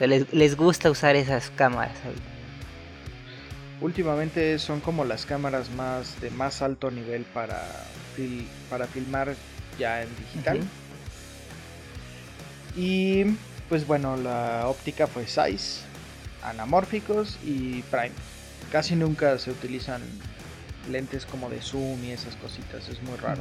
Les, 0.00 0.32
les 0.32 0.56
gusta 0.56 0.90
usar 0.90 1.16
esas 1.16 1.50
cámaras 1.50 1.96
últimamente 3.80 4.58
son 4.58 4.80
como 4.80 5.04
las 5.04 5.26
cámaras 5.26 5.70
más 5.70 6.18
de 6.22 6.30
más 6.30 6.62
alto 6.62 6.90
nivel 6.90 7.24
para, 7.24 7.62
para 8.70 8.86
filmar 8.86 9.34
ya 9.78 10.02
en 10.02 10.08
digital. 10.16 10.60
Y 12.74 13.24
pues 13.68 13.86
bueno, 13.86 14.16
la 14.16 14.66
óptica 14.66 15.06
fue 15.06 15.26
size, 15.26 15.82
anamórficos 16.42 17.38
y 17.44 17.82
prime. 17.90 18.12
Casi 18.70 18.96
nunca 18.96 19.38
se 19.38 19.50
utilizan 19.50 20.02
lentes 20.90 21.26
como 21.26 21.48
de 21.50 21.60
zoom 21.60 22.02
y 22.04 22.10
esas 22.10 22.36
cositas, 22.36 22.88
es 22.88 23.02
muy 23.02 23.16
raro. 23.16 23.40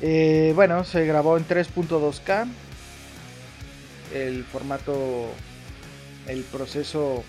Eh, 0.00 0.52
bueno, 0.54 0.84
se 0.84 1.06
grabó 1.06 1.36
en 1.36 1.46
3.2K. 1.46 2.46
El 4.12 4.44
formato, 4.44 5.28
el 6.28 6.42
proceso 6.44 7.24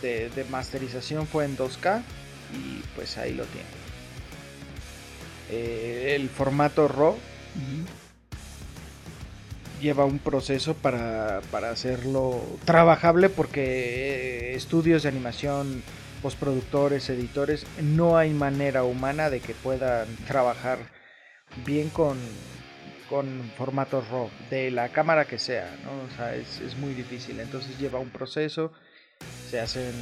de, 0.00 0.46
masterización 0.50 1.26
fue 1.26 1.44
en 1.44 1.56
2K 1.56 2.02
y 2.52 2.82
pues 2.94 3.18
ahí 3.18 3.34
lo 3.34 3.44
tiene. 3.44 3.66
Eh, 5.50 6.16
el 6.16 6.28
formato 6.30 6.88
RAW 6.88 7.16
lleva 9.82 10.06
un 10.06 10.18
proceso 10.18 10.74
para, 10.74 11.42
para 11.50 11.70
hacerlo 11.70 12.40
trabajable 12.64 13.28
porque 13.28 14.52
eh, 14.52 14.54
estudios 14.54 15.02
de 15.02 15.10
animación, 15.10 15.82
postproductores, 16.22 17.10
editores, 17.10 17.66
no 17.82 18.16
hay 18.16 18.30
manera 18.30 18.84
humana 18.84 19.28
de 19.28 19.40
que 19.40 19.54
puedan 19.54 20.06
trabajar 20.28 20.78
bien 21.66 21.90
con, 21.90 22.16
con 23.10 23.50
formato 23.58 24.02
RAW, 24.10 24.30
de 24.48 24.70
la 24.70 24.88
cámara 24.88 25.26
que 25.26 25.38
sea, 25.38 25.76
¿no? 25.84 25.90
O 26.06 26.16
sea, 26.16 26.34
es, 26.34 26.60
es 26.60 26.76
muy 26.76 26.94
difícil. 26.94 27.40
Entonces 27.40 27.78
lleva 27.78 27.98
un 27.98 28.10
proceso, 28.10 28.72
se 29.50 29.60
hacen 29.60 29.92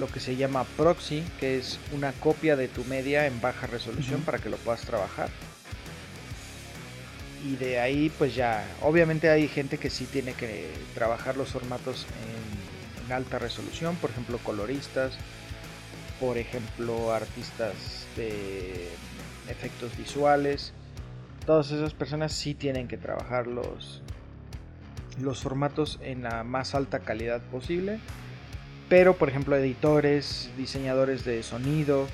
lo 0.00 0.08
que 0.08 0.18
se 0.18 0.34
llama 0.36 0.64
proxy, 0.76 1.22
que 1.38 1.58
es 1.58 1.78
una 1.92 2.12
copia 2.12 2.56
de 2.56 2.68
tu 2.68 2.84
media 2.84 3.26
en 3.26 3.40
baja 3.40 3.66
resolución 3.66 4.22
para 4.22 4.38
que 4.38 4.48
lo 4.48 4.56
puedas 4.56 4.80
trabajar 4.80 5.28
y 7.46 7.56
de 7.56 7.78
ahí 7.78 8.10
pues 8.18 8.34
ya, 8.34 8.66
obviamente 8.82 9.30
hay 9.30 9.46
gente 9.48 9.78
que 9.78 9.90
sí 9.90 10.06
tiene 10.06 10.32
que 10.32 10.68
trabajar 10.94 11.36
los 11.36 11.50
formatos 11.50 12.06
en, 12.28 13.12
alta 13.12 13.38
resolución, 13.38 13.94
por 13.96 14.10
ejemplo 14.10 14.38
coloristas, 14.38 15.12
por 16.18 16.38
ejemplo 16.38 17.12
artistas 17.12 18.04
de 18.16 18.88
efectos 19.48 19.96
visuales, 19.96 20.72
todas 21.46 21.70
esas 21.70 21.94
personas 21.94 22.32
sí 22.32 22.54
tienen 22.54 22.88
que 22.88 22.96
trabajar 22.96 23.46
los, 23.46 24.02
los 25.20 25.40
formatos 25.40 26.00
en 26.02 26.24
la 26.24 26.42
más 26.42 26.74
alta 26.74 26.98
calidad 26.98 27.40
posible, 27.42 28.00
pero 28.88 29.16
por 29.16 29.28
ejemplo 29.28 29.54
editores, 29.54 30.50
diseñadores 30.56 31.24
de 31.24 31.44
sonido, 31.44 32.08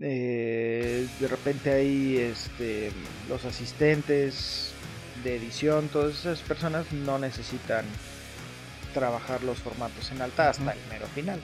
eh, 0.00 1.06
de 1.20 1.28
repente 1.28 1.72
hay 1.72 2.16
este, 2.16 2.90
los 3.28 3.44
asistentes 3.44 4.72
de 5.22 5.36
edición, 5.36 5.88
todas 5.88 6.18
esas 6.18 6.40
personas 6.40 6.92
no 6.92 7.18
necesitan 7.18 7.84
trabajar 8.92 9.42
los 9.42 9.58
formatos 9.58 10.10
en 10.10 10.22
alta 10.22 10.50
hasta 10.50 10.72
el 10.72 10.78
mero 10.90 11.06
final. 11.14 11.40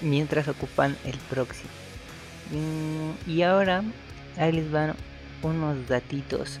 mientras 0.00 0.48
ocupan 0.48 0.96
el 1.04 1.16
proxy. 1.30 1.66
Mm, 2.50 3.30
y 3.30 3.42
ahora 3.42 3.82
ahí 4.36 4.52
les 4.52 4.70
van 4.70 4.94
unos 5.42 5.88
datitos 5.88 6.60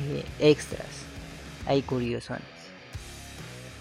eh, 0.00 0.24
extras, 0.40 0.86
hay 1.66 1.82
curiosones. 1.82 2.42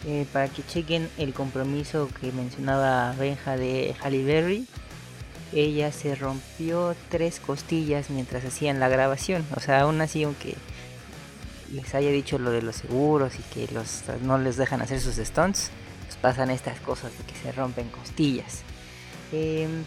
Eh, 0.06 0.25
para 0.34 0.50
que 0.50 0.63
chequen 0.63 1.10
el 1.18 1.34
compromiso 1.34 2.10
que 2.20 2.32
mencionaba 2.34 3.13
Benja 3.13 3.56
de 3.56 3.96
Halle 4.03 4.24
Berry 4.24 4.68
ella 5.55 5.91
se 5.91 6.15
rompió 6.15 6.95
tres 7.10 7.39
costillas 7.39 8.10
mientras 8.10 8.43
hacían 8.45 8.79
la 8.79 8.89
grabación. 8.89 9.45
O 9.55 9.60
sea, 9.60 9.81
aún 9.81 10.01
así, 10.01 10.24
aunque 10.24 10.55
les 11.72 11.93
haya 11.95 12.12
dicho 12.12 12.38
lo 12.39 12.51
de 12.51 12.62
los 12.62 12.77
seguros 12.77 13.33
y 13.36 13.43
que 13.53 13.67
no 14.22 14.38
les 14.38 14.57
dejan 14.57 14.81
hacer 14.81 15.00
sus 15.00 15.16
stunts, 15.16 15.72
pues 16.05 16.18
pasan 16.18 16.50
estas 16.50 16.79
cosas 16.79 17.11
de 17.18 17.24
que 17.25 17.35
se 17.35 17.51
rompen 17.51 17.89
costillas. 17.89 18.61
Eh, 19.31 19.63
en 19.63 19.85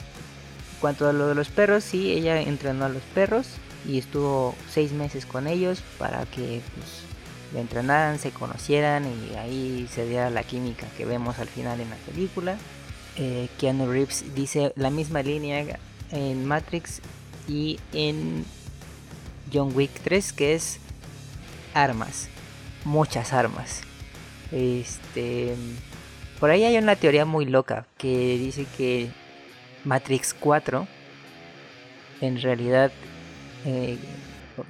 cuanto 0.81 1.09
a 1.09 1.13
lo 1.13 1.29
de 1.29 1.35
los 1.35 1.49
perros, 1.49 1.85
sí, 1.85 2.13
ella 2.13 2.41
entrenó 2.41 2.85
a 2.85 2.89
los 2.89 3.03
perros 3.03 3.47
y 3.87 3.99
estuvo 3.99 4.55
seis 4.71 4.93
meses 4.93 5.27
con 5.27 5.47
ellos 5.47 5.83
para 5.99 6.27
que 6.27 6.61
pues, 6.75 7.03
le 7.53 7.61
entrenaran, 7.61 8.19
se 8.19 8.31
conocieran 8.31 9.05
y 9.07 9.37
ahí 9.37 9.89
se 9.93 10.07
diera 10.07 10.31
la 10.31 10.43
química 10.43 10.87
que 10.97 11.05
vemos 11.05 11.39
al 11.39 11.49
final 11.49 11.81
en 11.81 11.91
la 11.91 11.97
película 11.97 12.57
eh, 13.17 13.49
Keanu 13.59 13.91
Reeves 13.91 14.25
dice 14.35 14.73
la 14.77 14.91
misma 14.91 15.23
línea 15.23 15.79
en 16.11 16.45
Matrix 16.45 17.01
y 17.49 17.79
en 17.93 18.45
John 19.53 19.73
Wick 19.75 19.91
3 20.03 20.33
que 20.33 20.55
es 20.55 20.79
armas, 21.75 22.29
muchas 22.85 23.33
armas. 23.33 23.83
Este, 24.53 25.55
por 26.39 26.51
ahí 26.51 26.65
hay 26.65 26.77
una 26.79 26.97
teoría 26.97 27.25
muy 27.25 27.47
loca 27.47 27.87
que 27.99 28.39
dice 28.39 28.67
que 28.77 29.11
Matrix 29.85 30.35
4 30.35 30.87
en 32.21 32.41
realidad 32.41 32.93
eh, 33.65 33.99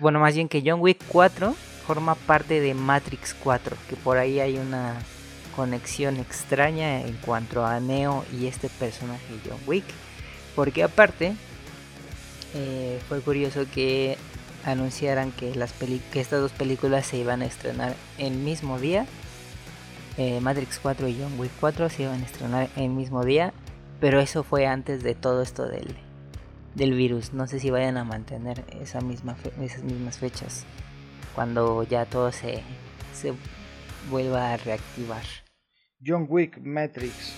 bueno, 0.01 0.19
más 0.19 0.35
bien 0.35 0.49
que 0.49 0.63
John 0.65 0.81
Wick 0.81 0.99
4 1.09 1.55
forma 1.87 2.15
parte 2.15 2.61
de 2.61 2.75
Matrix 2.75 3.35
4, 3.35 3.77
que 3.89 3.97
por 3.97 4.19
ahí 4.19 4.41
hay 4.41 4.59
una 4.59 4.97
conexión 5.57 6.19
extraña 6.19 7.01
en 7.01 7.15
cuanto 7.17 7.65
a 7.65 7.81
Neo 7.81 8.25
y 8.39 8.47
este 8.47 8.69
personaje 8.69 9.25
John 9.45 9.59
Wick. 9.67 9.85
Porque 10.55 10.83
aparte, 10.83 11.35
eh, 12.55 13.01
fue 13.09 13.21
curioso 13.21 13.65
que 13.73 14.19
anunciaran 14.65 15.33
que, 15.33 15.55
las 15.55 15.73
que 15.73 16.21
estas 16.21 16.41
dos 16.41 16.53
películas 16.53 17.07
se 17.07 17.17
iban 17.17 17.43
a 17.43 17.47
estrenar 17.47 17.97
el 18.19 18.35
mismo 18.35 18.79
día. 18.79 19.07
Eh, 20.19 20.41
Matrix 20.41 20.79
4 20.81 21.09
y 21.09 21.19
John 21.21 21.39
Wick 21.39 21.53
4 21.61 21.89
se 21.89 22.03
iban 22.03 22.23
a 22.23 22.27
estrenar 22.27 22.69
el 22.77 22.91
mismo 22.91 23.25
día. 23.25 23.53
Pero 23.99 24.21
eso 24.21 24.45
fue 24.45 24.67
antes 24.67 25.03
de 25.03 25.15
todo 25.15 25.41
esto 25.43 25.67
del, 25.67 25.97
del 26.75 26.93
virus. 26.93 27.33
No 27.33 27.47
sé 27.47 27.61
si 27.61 27.71
vayan 27.71 27.97
a 27.97 28.05
mantener 28.05 28.65
esa 28.81 29.01
misma 29.01 29.37
esas 29.61 29.83
mismas 29.83 30.19
fechas. 30.19 30.65
Cuando 31.35 31.83
ya 31.83 32.05
todo 32.05 32.31
se, 32.33 32.63
se 33.15 33.33
vuelva 34.11 34.53
a 34.53 34.57
reactivar. 34.57 35.46
John 36.07 36.27
Wick 36.29 36.59
Matrix. 36.63 37.33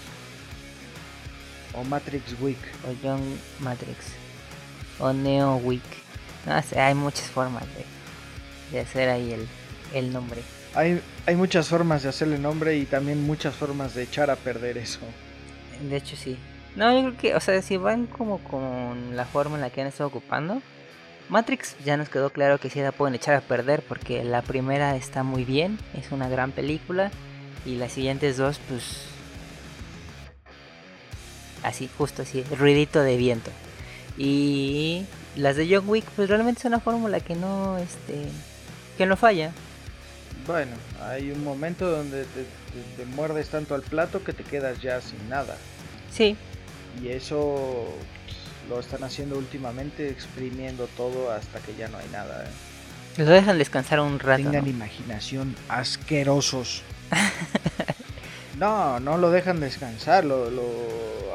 O 1.74 1.84
Matrix 1.84 2.38
Wick. 2.40 2.58
O 2.84 2.94
John 3.02 3.20
Matrix. 3.60 4.12
O 4.98 5.12
Neo 5.12 5.56
Wick. 5.56 5.82
No 6.44 6.60
sé, 6.62 6.78
hay 6.78 6.94
muchas 6.94 7.26
formas 7.26 7.64
de, 8.72 8.80
hacer 8.80 9.08
ahí 9.08 9.32
el, 9.32 9.48
el 9.94 10.12
nombre. 10.12 10.42
Hay, 10.74 11.00
hay 11.26 11.36
muchas 11.36 11.68
formas 11.68 12.02
de 12.02 12.10
hacerle 12.10 12.38
nombre 12.38 12.76
y 12.76 12.84
también 12.84 13.26
muchas 13.26 13.54
formas 13.54 13.94
de 13.94 14.02
echar 14.02 14.30
a 14.30 14.36
perder 14.36 14.76
eso. 14.76 15.00
De 15.88 15.96
hecho, 15.96 16.16
sí. 16.16 16.38
No, 16.76 16.92
yo 16.92 17.08
creo 17.08 17.16
que, 17.16 17.34
o 17.34 17.40
sea, 17.40 17.60
si 17.62 17.76
van 17.76 18.06
como 18.06 18.38
con 18.38 19.16
la 19.16 19.24
forma 19.24 19.56
en 19.56 19.62
la 19.62 19.70
que 19.70 19.80
han 19.80 19.86
estado 19.86 20.08
ocupando, 20.08 20.60
Matrix 21.28 21.76
ya 21.84 21.96
nos 21.96 22.08
quedó 22.08 22.30
claro 22.30 22.58
que 22.58 22.70
sí 22.70 22.80
la 22.80 22.92
pueden 22.92 23.14
echar 23.14 23.34
a 23.34 23.40
perder 23.40 23.82
porque 23.82 24.24
la 24.24 24.42
primera 24.42 24.94
está 24.94 25.22
muy 25.22 25.44
bien, 25.44 25.78
es 25.94 26.12
una 26.12 26.28
gran 26.28 26.52
película 26.52 27.10
y 27.64 27.76
las 27.76 27.92
siguientes 27.92 28.36
dos, 28.36 28.60
pues. 28.68 29.02
Así, 31.62 31.88
justo 31.98 32.22
así, 32.22 32.44
ruidito 32.56 33.02
de 33.02 33.16
viento. 33.16 33.50
Y 34.16 35.04
las 35.36 35.56
de 35.56 35.68
John 35.70 35.88
Wick, 35.88 36.04
pues 36.16 36.28
realmente 36.28 36.60
es 36.60 36.64
una 36.64 36.80
fórmula 36.80 37.20
que 37.20 37.34
no, 37.34 37.78
este, 37.78 38.26
que 38.96 39.06
no 39.06 39.16
falla. 39.16 39.52
Bueno, 40.46 40.72
hay 41.02 41.30
un 41.30 41.44
momento 41.44 41.90
donde 41.90 42.24
te, 42.24 43.04
muerdes 43.14 43.48
tanto 43.48 43.74
al 43.74 43.82
plato 43.82 44.24
que 44.24 44.32
te 44.32 44.44
quedas 44.44 44.80
ya 44.80 45.00
sin 45.00 45.28
nada. 45.28 45.56
Sí. 46.12 46.36
Y 47.02 47.08
eso 47.08 47.86
pues, 48.24 48.36
lo 48.68 48.80
están 48.80 49.04
haciendo 49.04 49.36
últimamente, 49.36 50.08
exprimiendo 50.08 50.88
todo 50.96 51.30
hasta 51.30 51.60
que 51.60 51.74
ya 51.76 51.88
no 51.88 51.98
hay 51.98 52.08
nada. 52.10 52.44
¿eh? 52.44 53.22
Lo 53.22 53.30
dejan 53.30 53.58
descansar 53.58 54.00
un 54.00 54.18
rato. 54.18 54.42
Tengan 54.42 54.66
imaginación, 54.66 55.54
asquerosos. 55.68 56.82
no, 58.58 59.00
no 59.00 59.18
lo 59.18 59.30
dejan 59.30 59.60
descansar, 59.60 60.24
lo, 60.24 60.48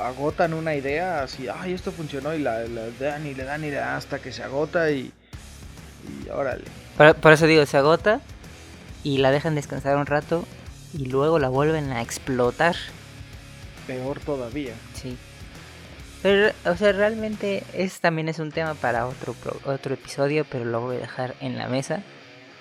agotan 0.01 0.53
una 0.53 0.75
idea 0.75 1.23
así, 1.23 1.47
ay, 1.47 1.73
esto 1.73 1.91
funcionó 1.91 2.33
y 2.33 2.39
la, 2.39 2.63
dan 2.99 3.25
y 3.25 3.33
le 3.33 3.43
dan 3.43 3.63
y 3.63 3.69
le 3.69 3.77
dan 3.77 3.95
hasta 3.95 4.19
que 4.19 4.31
se 4.31 4.43
agota 4.43 4.91
y, 4.91 5.11
y 6.25 6.29
órale. 6.29 6.65
Por, 6.97 7.31
eso 7.31 7.47
digo, 7.47 7.65
se 7.65 7.77
agota 7.77 8.21
y 9.03 9.17
la 9.17 9.31
dejan 9.31 9.55
descansar 9.55 9.97
un 9.97 10.05
rato 10.05 10.45
y 10.93 11.05
luego 11.05 11.39
la 11.39 11.49
vuelven 11.49 11.91
a 11.91 12.01
explotar. 12.01 12.75
Peor 13.87 14.19
todavía. 14.19 14.73
Sí. 14.93 15.17
Pero, 16.21 16.53
o 16.65 16.77
sea, 16.77 16.91
realmente 16.93 17.63
es 17.73 17.99
también 17.99 18.29
es 18.29 18.39
un 18.39 18.51
tema 18.51 18.75
para 18.75 19.07
otro, 19.07 19.35
otro 19.65 19.93
episodio, 19.93 20.45
pero 20.49 20.65
lo 20.65 20.81
voy 20.81 20.97
a 20.97 20.99
dejar 20.99 21.35
en 21.41 21.57
la 21.57 21.67
mesa. 21.67 22.01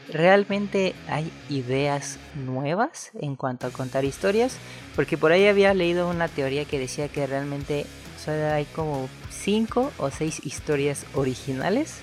¿Realmente 0.09 0.95
hay 1.09 1.31
ideas 1.49 2.19
nuevas 2.35 3.11
en 3.21 3.37
cuanto 3.37 3.67
a 3.67 3.71
contar 3.71 4.05
historias? 4.05 4.57
Porque 4.97 5.17
por 5.17 5.33
ahí 5.33 5.47
había 5.47 5.75
leído 5.75 6.09
una 6.09 6.29
teoría 6.29 6.65
que 6.65 6.79
decía 6.79 7.09
que 7.09 7.27
realmente 7.27 7.87
solo 8.23 8.53
hay 8.53 8.65
como 8.67 9.09
5 9.31 9.93
o 9.99 10.11
6 10.11 10.45
historias 10.45 11.07
originales 11.15 11.97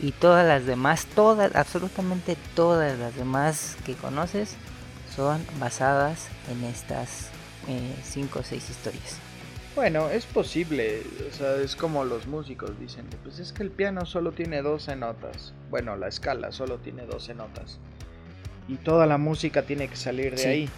y 0.00 0.12
todas 0.12 0.46
las 0.46 0.66
demás, 0.66 1.06
todas, 1.06 1.54
absolutamente 1.54 2.36
todas 2.54 2.98
las 2.98 3.14
demás 3.14 3.76
que 3.84 3.94
conoces 3.94 4.54
son 5.14 5.44
basadas 5.58 6.28
en 6.50 6.64
estas 6.64 7.30
5 8.04 8.38
eh, 8.38 8.40
o 8.40 8.44
6 8.44 8.70
historias. 8.70 9.25
Bueno, 9.76 10.08
es 10.08 10.24
posible, 10.24 11.02
o 11.30 11.36
sea, 11.36 11.56
es 11.56 11.76
como 11.76 12.02
los 12.06 12.26
músicos 12.26 12.80
dicen, 12.80 13.06
pues 13.22 13.38
es 13.38 13.52
que 13.52 13.62
el 13.62 13.70
piano 13.70 14.06
solo 14.06 14.32
tiene 14.32 14.62
12 14.62 14.96
notas, 14.96 15.52
bueno, 15.68 15.96
la 15.96 16.08
escala 16.08 16.50
solo 16.50 16.78
tiene 16.78 17.04
12 17.04 17.34
notas, 17.34 17.78
y 18.68 18.76
toda 18.76 19.04
la 19.04 19.18
música 19.18 19.64
tiene 19.64 19.86
que 19.88 19.96
salir 19.96 20.34
de 20.34 20.48
ahí, 20.48 20.70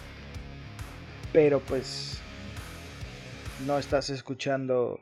pero 1.31 1.61
pues 1.61 2.19
no 3.65 3.79
estás 3.79 4.09
escuchando 4.09 4.99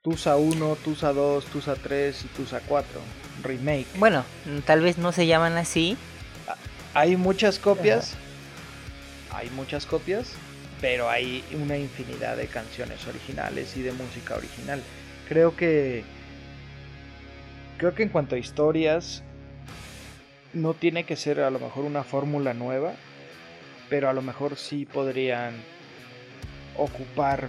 Tusa 0.00 0.36
1, 0.36 0.76
Tusa 0.82 1.12
2, 1.12 1.44
Tusa 1.44 1.74
3 1.74 2.24
y 2.24 2.28
Tusa 2.28 2.60
4, 2.66 3.00
remake. 3.42 3.86
Bueno, 3.98 4.24
tal 4.64 4.80
vez 4.80 4.96
no 4.96 5.12
se 5.12 5.26
llaman 5.26 5.58
así. 5.58 5.98
Hay 6.94 7.18
muchas 7.18 7.58
copias, 7.58 8.14
hay 9.30 9.50
muchas 9.50 9.84
copias, 9.84 10.32
pero 10.84 11.08
hay 11.08 11.42
una 11.54 11.78
infinidad 11.78 12.36
de 12.36 12.46
canciones 12.46 13.06
originales 13.06 13.74
y 13.74 13.80
de 13.80 13.92
música 13.92 14.34
original. 14.36 14.82
Creo 15.26 15.56
que 15.56 16.04
creo 17.78 17.94
que 17.94 18.02
en 18.02 18.10
cuanto 18.10 18.34
a 18.34 18.38
historias 18.38 19.22
no 20.52 20.74
tiene 20.74 21.04
que 21.04 21.16
ser 21.16 21.40
a 21.40 21.50
lo 21.50 21.58
mejor 21.58 21.86
una 21.86 22.04
fórmula 22.04 22.52
nueva, 22.52 22.92
pero 23.88 24.10
a 24.10 24.12
lo 24.12 24.20
mejor 24.20 24.56
sí 24.56 24.84
podrían 24.84 25.54
ocupar 26.76 27.48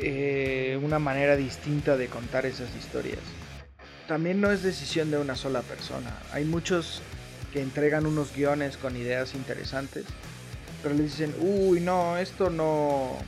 eh, 0.00 0.80
una 0.82 0.98
manera 0.98 1.36
distinta 1.36 1.98
de 1.98 2.06
contar 2.06 2.46
esas 2.46 2.74
historias. 2.74 3.20
También 4.08 4.40
no 4.40 4.50
es 4.50 4.62
decisión 4.62 5.10
de 5.10 5.18
una 5.18 5.36
sola 5.36 5.60
persona. 5.60 6.16
Hay 6.32 6.46
muchos 6.46 7.02
que 7.52 7.60
entregan 7.60 8.06
unos 8.06 8.34
guiones 8.34 8.78
con 8.78 8.96
ideas 8.96 9.34
interesantes 9.34 10.06
pero 10.86 10.98
le 10.98 11.02
dicen, 11.02 11.34
uy, 11.40 11.80
no, 11.80 12.16
esto 12.16 12.48
no, 12.48 13.18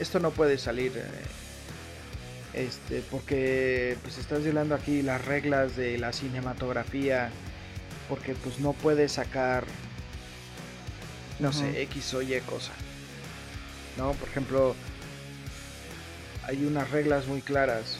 esto 0.00 0.18
no 0.18 0.32
puede 0.32 0.58
salir. 0.58 0.90
Eh, 0.96 2.64
este, 2.66 3.04
porque 3.08 3.96
pues 4.02 4.18
estás 4.18 4.42
violando 4.42 4.74
aquí 4.74 5.02
las 5.02 5.24
reglas 5.24 5.76
de 5.76 5.96
la 5.96 6.12
cinematografía, 6.12 7.30
porque 8.08 8.34
pues 8.34 8.58
no 8.58 8.72
puedes 8.72 9.12
sacar, 9.12 9.62
no 11.38 11.52
sé, 11.52 11.82
X 11.82 12.14
o 12.14 12.22
Y 12.22 12.40
cosa. 12.40 12.72
¿No? 13.96 14.10
Por 14.14 14.28
ejemplo, 14.30 14.74
hay 16.48 16.64
unas 16.64 16.90
reglas 16.90 17.28
muy 17.28 17.42
claras 17.42 17.98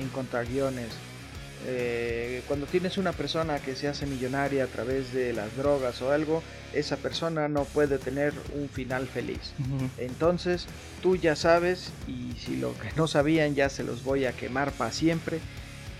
en 0.00 0.08
contra 0.08 0.42
guiones 0.42 0.88
eh, 1.66 2.42
cuando 2.48 2.66
tienes 2.66 2.98
una 2.98 3.12
persona 3.12 3.58
que 3.58 3.76
se 3.76 3.88
hace 3.88 4.06
millonaria 4.06 4.64
a 4.64 4.66
través 4.66 5.12
de 5.12 5.32
las 5.32 5.56
drogas 5.56 6.02
o 6.02 6.10
algo, 6.10 6.42
esa 6.72 6.96
persona 6.96 7.48
no 7.48 7.64
puede 7.64 7.98
tener 7.98 8.32
un 8.54 8.68
final 8.68 9.06
feliz. 9.06 9.52
Entonces, 9.98 10.66
tú 11.02 11.16
ya 11.16 11.36
sabes, 11.36 11.92
y 12.08 12.32
si 12.38 12.56
lo 12.56 12.76
que 12.78 12.88
no 12.96 13.06
sabían 13.06 13.54
ya 13.54 13.68
se 13.68 13.84
los 13.84 14.02
voy 14.04 14.24
a 14.24 14.32
quemar 14.32 14.72
para 14.72 14.92
siempre, 14.92 15.40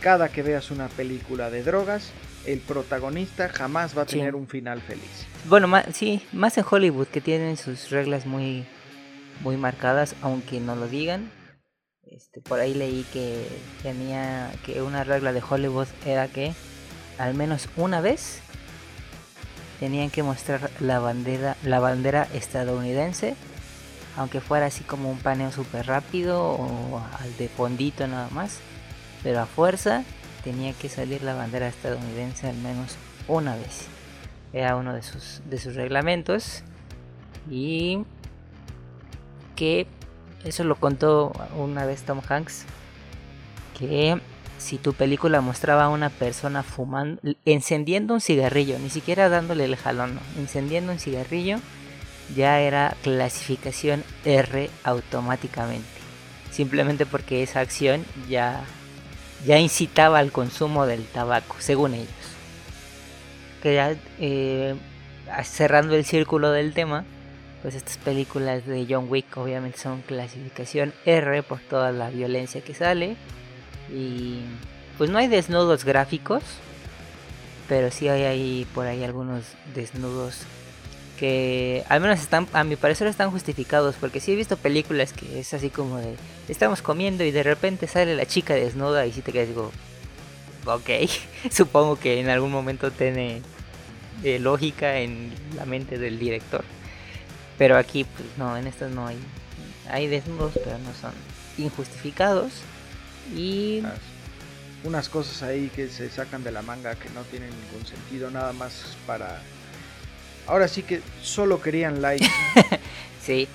cada 0.01 0.31
que 0.31 0.43
veas 0.43 0.71
una 0.71 0.89
película 0.89 1.51
de 1.51 1.63
drogas, 1.63 2.11
el 2.45 2.59
protagonista 2.59 3.49
jamás 3.49 3.97
va 3.97 4.03
a 4.03 4.07
tener 4.07 4.35
un 4.35 4.49
final 4.49 4.81
feliz. 4.81 5.27
Bueno, 5.49 5.71
sí, 5.93 6.23
más 6.33 6.59
en 6.59 6.65
Hollywood 6.69 7.07
que 7.07 7.21
tienen 7.21 7.57
sus 7.57 7.91
reglas 7.91 8.27
muy, 8.27 8.65
muy 9.43 9.57
marcadas, 9.57 10.17
aunque 10.23 10.59
no 10.59 10.75
lo 10.75 10.89
digan 10.89 11.31
este, 12.15 12.43
por 12.43 12.61
ahí 12.61 12.75
leí 12.75 13.07
que 13.13 13.49
tenía 13.83 14.53
que 14.67 14.83
una 14.83 15.03
regla 15.03 15.33
de 15.33 15.43
Hollywood 15.49 15.87
era 16.05 16.29
que 16.29 16.53
al 17.19 17.35
menos 17.35 17.69
una 17.77 18.01
vez 18.01 18.41
tenían 19.81 20.11
que 20.11 20.23
mostrar 20.23 20.71
la 20.81 20.99
bandera, 20.99 21.57
la 21.65 21.81
bandera 21.81 22.29
estadounidense, 22.35 23.35
aunque 24.17 24.41
fuera 24.41 24.67
así 24.67 24.85
como 24.85 25.11
un 25.11 25.19
paneo 25.19 25.53
súper 25.53 25.87
rápido 25.87 26.43
o 26.43 27.03
al 27.19 27.37
de 27.39 27.49
fondito 27.49 28.07
nada 28.07 28.29
más, 28.31 28.59
pero 29.23 29.41
a 29.41 29.47
fuerza 29.47 30.05
tenía 30.45 30.75
que 30.75 30.89
salir 30.91 31.23
la 31.23 31.35
bandera 31.35 31.69
estadounidense 31.69 32.49
al 32.49 32.57
menos 32.57 32.97
una 33.27 33.57
vez. 33.57 33.87
Era 34.53 34.77
uno 34.77 34.93
de 34.93 35.03
sus, 35.03 35.41
de 35.47 35.59
sus 35.59 35.77
reglamentos 35.77 36.63
y 37.51 38.05
que 39.57 39.87
eso 40.45 40.65
lo 40.65 40.77
contó 40.77 41.33
una 41.57 41.85
vez 41.87 42.03
Tom 42.03 42.21
Hanks. 42.29 42.65
Que 43.79 44.21
si 44.59 44.79
tu 44.79 44.93
película 44.93 45.41
mostraba 45.41 45.85
a 45.85 45.89
una 45.89 46.09
persona 46.09 46.63
fumando, 46.63 47.21
encendiendo 47.45 48.15
un 48.15 48.21
cigarrillo, 48.21 48.79
ni 48.79 48.91
siquiera 48.91 49.29
dándole 49.29 49.65
el 49.65 49.77
jalón, 49.77 50.19
encendiendo 50.39 50.93
un 50.93 50.99
cigarrillo, 50.99 51.59
ya 52.37 52.61
era 52.61 52.97
clasificación 53.03 54.05
R 54.25 54.71
automáticamente. 54.85 55.89
Simplemente 56.51 57.07
porque 57.07 57.43
esa 57.43 57.61
acción 57.61 58.05
ya, 58.29 58.63
ya 59.45 59.59
incitaba 59.59 60.19
al 60.19 60.33
consumo 60.33 60.87
del 60.87 61.07
tabaco, 61.07 61.57
según 61.59 61.95
ellos. 61.95 62.09
Que 63.63 63.75
ya, 63.75 63.97
eh, 64.19 64.75
cerrando 65.45 65.95
el 65.95 66.05
círculo 66.05 66.51
del 66.51 66.75
tema, 66.75 67.05
pues 67.63 67.77
estas 67.77 67.97
películas 67.97 68.67
de 68.67 68.87
John 68.89 69.07
Wick 69.09 69.37
obviamente 69.37 69.79
son 69.79 70.03
clasificación 70.03 70.93
R 71.07 71.43
por 71.45 71.61
toda 71.61 71.93
la 71.93 72.11
violencia 72.11 72.61
que 72.61 72.75
sale. 72.75 73.17
Y 73.95 74.41
pues 74.99 75.11
no 75.11 75.19
hay 75.19 75.29
desnudos 75.29 75.85
gráficos, 75.85 76.43
pero 77.69 77.91
sí 77.91 78.09
hay 78.09 78.25
ahí 78.25 78.67
por 78.75 78.87
ahí 78.87 79.05
algunos 79.05 79.45
desnudos 79.75 80.41
que 81.19 81.85
al 81.89 82.01
menos 82.01 82.19
están, 82.19 82.49
a 82.53 82.65
mi 82.65 82.75
parecer 82.75 83.07
están 83.07 83.31
justificados, 83.31 83.95
porque 84.01 84.19
sí 84.19 84.33
he 84.33 84.37
visto 84.37 84.57
películas 84.57 85.13
que 85.13 85.39
es 85.39 85.55
así 85.55 85.71
como 85.71 85.99
de, 85.99 86.17
estamos 86.49 86.83
comiendo 86.83 87.23
y 87.23 87.31
de 87.31 87.45
repente 87.45 87.87
sale 87.87 88.17
la 88.17 88.27
chica 88.27 88.55
desnuda 88.55 89.07
y 89.07 89.13
si 89.13 89.23
te 89.23 89.31
quedas 89.31 89.47
digo, 89.47 89.71
ok, 90.65 90.91
supongo 91.51 91.97
que 91.97 92.19
en 92.19 92.29
algún 92.29 92.51
momento 92.51 92.91
tiene 92.91 93.41
eh, 94.25 94.41
lógica 94.41 94.99
en 94.99 95.33
la 95.57 95.65
mente 95.65 95.97
del 95.97 96.19
director. 96.19 96.65
Pero 97.63 97.77
aquí, 97.77 98.03
pues 98.03 98.27
no, 98.39 98.57
en 98.57 98.67
estas 98.67 98.91
no 98.91 99.07
hay. 99.07 99.17
Hay 99.89 100.09
desnudos, 100.09 100.51
pero 100.65 100.79
no 100.79 100.93
son 101.01 101.13
injustificados. 101.59 102.51
Y. 103.37 103.85
Unas 104.83 105.09
cosas 105.09 105.45
ahí 105.45 105.71
que 105.73 105.87
se 105.87 106.11
sacan 106.11 106.43
de 106.43 106.51
la 106.51 106.63
manga 106.63 106.97
que 106.97 107.09
no 107.11 107.23
tienen 107.23 107.51
ningún 107.51 107.87
sentido, 107.87 108.33
nada 108.33 108.53
más 108.53 108.97
para. 109.07 109.41
Ahora 110.49 110.67
sí 110.67 110.83
que 110.83 111.03
solo 111.23 111.63
querían 111.63 112.03
like. 112.03 112.29
sí. 113.25 113.47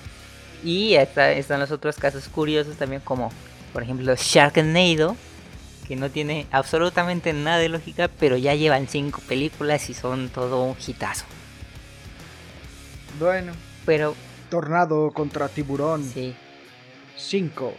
Y 0.64 0.94
están 0.94 1.60
los 1.60 1.70
otros 1.70 1.96
casos 1.96 2.30
curiosos 2.30 2.76
también, 2.78 3.02
como 3.02 3.30
por 3.74 3.82
ejemplo 3.82 4.14
Sharknado, 4.16 5.18
que 5.86 5.96
no 5.96 6.08
tiene 6.08 6.46
absolutamente 6.50 7.34
nada 7.34 7.58
de 7.58 7.68
lógica, 7.68 8.08
pero 8.08 8.38
ya 8.38 8.54
llevan 8.54 8.88
cinco 8.88 9.20
películas 9.28 9.90
y 9.90 9.92
son 9.92 10.30
todo 10.30 10.62
un 10.62 10.76
hitazo. 10.86 11.26
Bueno, 13.18 13.52
pero... 13.88 14.14
Tornado 14.50 15.10
contra 15.12 15.48
tiburón. 15.48 16.04
Sí. 16.04 16.34
5. 17.16 17.72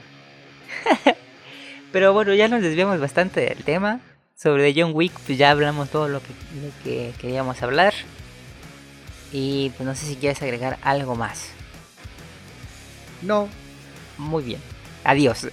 pero 1.92 2.14
bueno, 2.14 2.34
ya 2.34 2.48
nos 2.48 2.64
desviamos 2.64 3.00
bastante 3.00 3.42
del 3.42 3.64
tema. 3.64 4.00
Sobre 4.36 4.74
John 4.76 4.94
Wick, 4.96 5.14
pues 5.28 5.38
ya 5.38 5.52
hablamos 5.52 5.92
todo 5.92 6.08
lo 6.08 6.20
que, 6.20 6.30
lo 6.30 6.84
que 6.84 7.14
queríamos 7.20 7.62
hablar. 7.62 7.94
Y 9.32 9.70
pues 9.78 9.86
no 9.86 9.94
sé 9.94 10.08
si 10.08 10.16
quieres 10.16 10.42
agregar 10.42 10.80
algo 10.82 11.14
más. 11.14 11.52
No. 13.22 13.48
Muy 14.18 14.44
bien. 14.44 14.62
Adiós. 15.04 15.48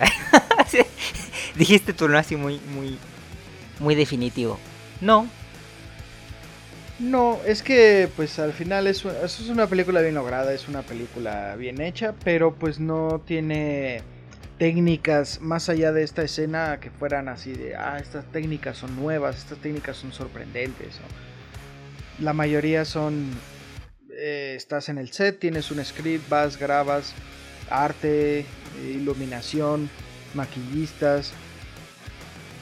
Dijiste 1.54 1.92
tú 1.92 2.08
no 2.08 2.16
así 2.16 2.34
muy, 2.34 2.60
muy, 2.74 2.96
muy 3.78 3.94
definitivo. 3.94 4.58
No, 5.02 5.28
no, 6.98 7.40
es 7.44 7.62
que 7.62 8.08
pues 8.16 8.38
al 8.38 8.52
final 8.52 8.86
es, 8.86 9.04
es 9.04 9.48
una 9.48 9.66
película 9.66 10.00
bien 10.00 10.14
lograda, 10.14 10.52
es 10.52 10.68
una 10.68 10.82
película 10.82 11.54
bien 11.56 11.80
hecha, 11.80 12.14
pero 12.24 12.54
pues 12.54 12.80
no 12.80 13.20
tiene 13.26 14.02
técnicas 14.58 15.40
más 15.40 15.68
allá 15.68 15.92
de 15.92 16.02
esta 16.02 16.22
escena 16.22 16.80
que 16.80 16.90
fueran 16.90 17.28
así 17.28 17.52
de, 17.52 17.76
ah, 17.76 17.98
estas 17.98 18.24
técnicas 18.32 18.78
son 18.78 18.96
nuevas, 18.96 19.36
estas 19.36 19.58
técnicas 19.58 19.98
son 19.98 20.12
sorprendentes. 20.12 20.96
La 22.18 22.32
mayoría 22.32 22.84
son, 22.86 23.30
eh, 24.10 24.54
estás 24.56 24.88
en 24.88 24.96
el 24.98 25.12
set, 25.12 25.38
tienes 25.38 25.70
un 25.70 25.84
script, 25.84 26.28
vas, 26.30 26.58
grabas, 26.58 27.12
arte, 27.68 28.46
iluminación, 28.82 29.90
maquillistas, 30.34 31.32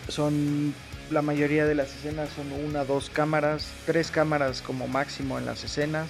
son 0.08 0.74
la 1.10 1.22
mayoría 1.22 1.66
de 1.66 1.74
las 1.74 1.94
escenas 1.94 2.30
son 2.30 2.52
una, 2.52 2.84
dos 2.84 3.10
cámaras, 3.10 3.68
tres 3.86 4.10
cámaras 4.10 4.62
como 4.62 4.88
máximo 4.88 5.38
en 5.38 5.46
las 5.46 5.64
escenas. 5.64 6.08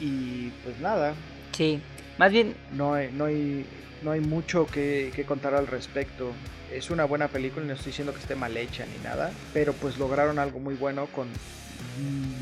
Y 0.00 0.50
pues 0.64 0.78
nada. 0.80 1.14
Sí, 1.52 1.80
más 2.18 2.32
bien... 2.32 2.54
No 2.72 2.94
hay, 2.94 3.10
no 3.12 3.26
hay, 3.26 3.66
no 4.02 4.10
hay 4.10 4.20
mucho 4.20 4.66
que, 4.66 5.12
que 5.14 5.24
contar 5.24 5.54
al 5.54 5.66
respecto. 5.66 6.32
Es 6.72 6.90
una 6.90 7.04
buena 7.04 7.28
película, 7.28 7.64
no 7.64 7.74
estoy 7.74 7.90
diciendo 7.90 8.12
que 8.12 8.20
esté 8.20 8.34
mal 8.34 8.56
hecha 8.56 8.84
ni 8.86 9.02
nada, 9.04 9.32
pero 9.52 9.72
pues 9.72 9.98
lograron 9.98 10.38
algo 10.38 10.58
muy 10.58 10.74
bueno 10.74 11.06
con 11.06 11.28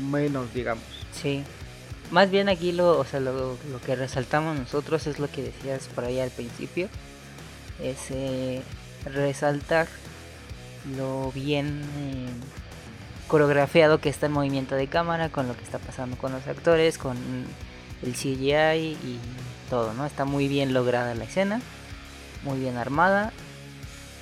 menos, 0.09 0.53
digamos. 0.53 0.83
Sí. 1.11 1.43
Más 2.11 2.29
bien 2.29 2.49
aquí 2.49 2.71
lo, 2.71 2.99
o 2.99 3.05
sea, 3.05 3.19
lo, 3.19 3.57
lo 3.71 3.81
que 3.85 3.95
resaltamos 3.95 4.57
nosotros 4.57 5.07
es 5.07 5.19
lo 5.19 5.29
que 5.31 5.43
decías 5.43 5.87
por 5.93 6.03
ahí 6.03 6.19
al 6.19 6.29
principio. 6.29 6.89
Es 7.81 8.11
eh, 8.11 8.61
resaltar 9.05 9.87
lo 10.95 11.31
bien 11.31 11.81
eh, 11.97 12.29
coreografiado 13.27 13.99
que 13.99 14.09
está 14.09 14.25
el 14.25 14.31
movimiento 14.31 14.75
de 14.75 14.87
cámara, 14.87 15.29
con 15.29 15.47
lo 15.47 15.55
que 15.55 15.63
está 15.63 15.79
pasando 15.79 16.17
con 16.17 16.31
los 16.31 16.45
actores, 16.47 16.97
con 16.97 17.17
el 18.01 18.13
CGI 18.13 18.93
y 18.93 19.19
todo, 19.69 19.93
¿no? 19.93 20.05
Está 20.05 20.25
muy 20.25 20.47
bien 20.47 20.73
lograda 20.73 21.15
la 21.15 21.23
escena, 21.23 21.61
muy 22.43 22.59
bien 22.59 22.77
armada, 22.77 23.31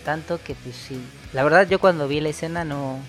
tanto 0.06 0.42
que 0.42 0.56
pues 0.56 0.76
sí, 0.76 1.02
la 1.34 1.44
verdad 1.44 1.68
yo 1.68 1.80
cuando 1.80 2.08
vi 2.08 2.22
la 2.22 2.30
escena 2.30 2.64
no 2.64 3.00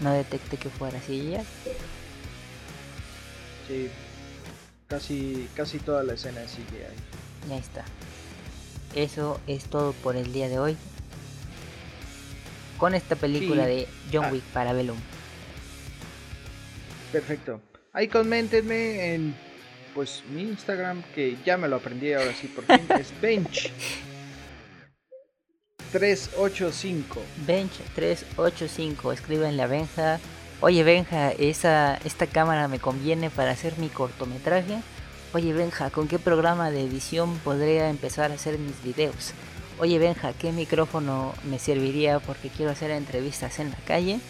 no 0.00 0.12
detecté 0.12 0.56
que 0.56 0.68
fuera 0.68 0.98
CGI. 1.00 1.38
Sí, 3.66 3.88
casi, 4.86 5.48
casi 5.54 5.78
toda 5.78 6.02
la 6.02 6.14
escena 6.14 6.42
es 6.42 6.52
CGI. 6.52 7.48
Ya 7.48 7.56
está. 7.56 7.84
Eso 8.94 9.40
es 9.46 9.64
todo 9.64 9.92
por 9.92 10.16
el 10.16 10.32
día 10.32 10.48
de 10.48 10.58
hoy. 10.58 10.76
Con 12.78 12.94
esta 12.94 13.16
película 13.16 13.64
Sí. 13.64 13.70
de 13.70 13.88
John 14.12 14.24
Ah. 14.26 14.32
Wick 14.32 14.42
para 14.52 14.72
Velum. 14.72 14.96
Perfecto. 17.12 17.60
Ahí 17.92 18.08
coméntenme 18.08 19.14
en 19.14 19.34
pues 19.94 20.24
mi 20.28 20.42
Instagram, 20.42 21.02
que 21.14 21.36
ya 21.46 21.56
me 21.56 21.68
lo 21.68 21.76
aprendí 21.76 22.12
ahora 22.12 22.32
sí 22.34 22.48
por 22.48 22.64
fin, 22.64 22.84
es 22.98 23.12
Bench 23.22 23.70
385. 25.92 27.22
Bench 27.46 27.70
385, 27.94 29.12
escríbenle 29.12 29.62
a 29.62 29.66
Benja. 29.68 30.18
Oye 30.60 30.82
Benja, 30.82 31.30
esa, 31.32 31.96
esta 32.04 32.26
cámara 32.26 32.66
me 32.66 32.80
conviene 32.80 33.30
para 33.30 33.52
hacer 33.52 33.78
mi 33.78 33.88
cortometraje. 33.88 34.80
Oye 35.32 35.52
Benja, 35.52 35.90
¿con 35.90 36.08
qué 36.08 36.18
programa 36.18 36.70
de 36.72 36.80
edición 36.82 37.38
podría 37.38 37.88
empezar 37.88 38.32
a 38.32 38.34
hacer 38.34 38.58
mis 38.58 38.82
videos? 38.82 39.32
Oye 39.78 39.98
Benja, 39.98 40.32
¿qué 40.32 40.52
micrófono 40.52 41.34
me 41.44 41.58
serviría 41.58 42.20
porque 42.20 42.48
quiero 42.48 42.70
hacer 42.70 42.90
entrevistas 42.90 43.58
en 43.58 43.70
la 43.70 43.76
calle? 43.78 44.20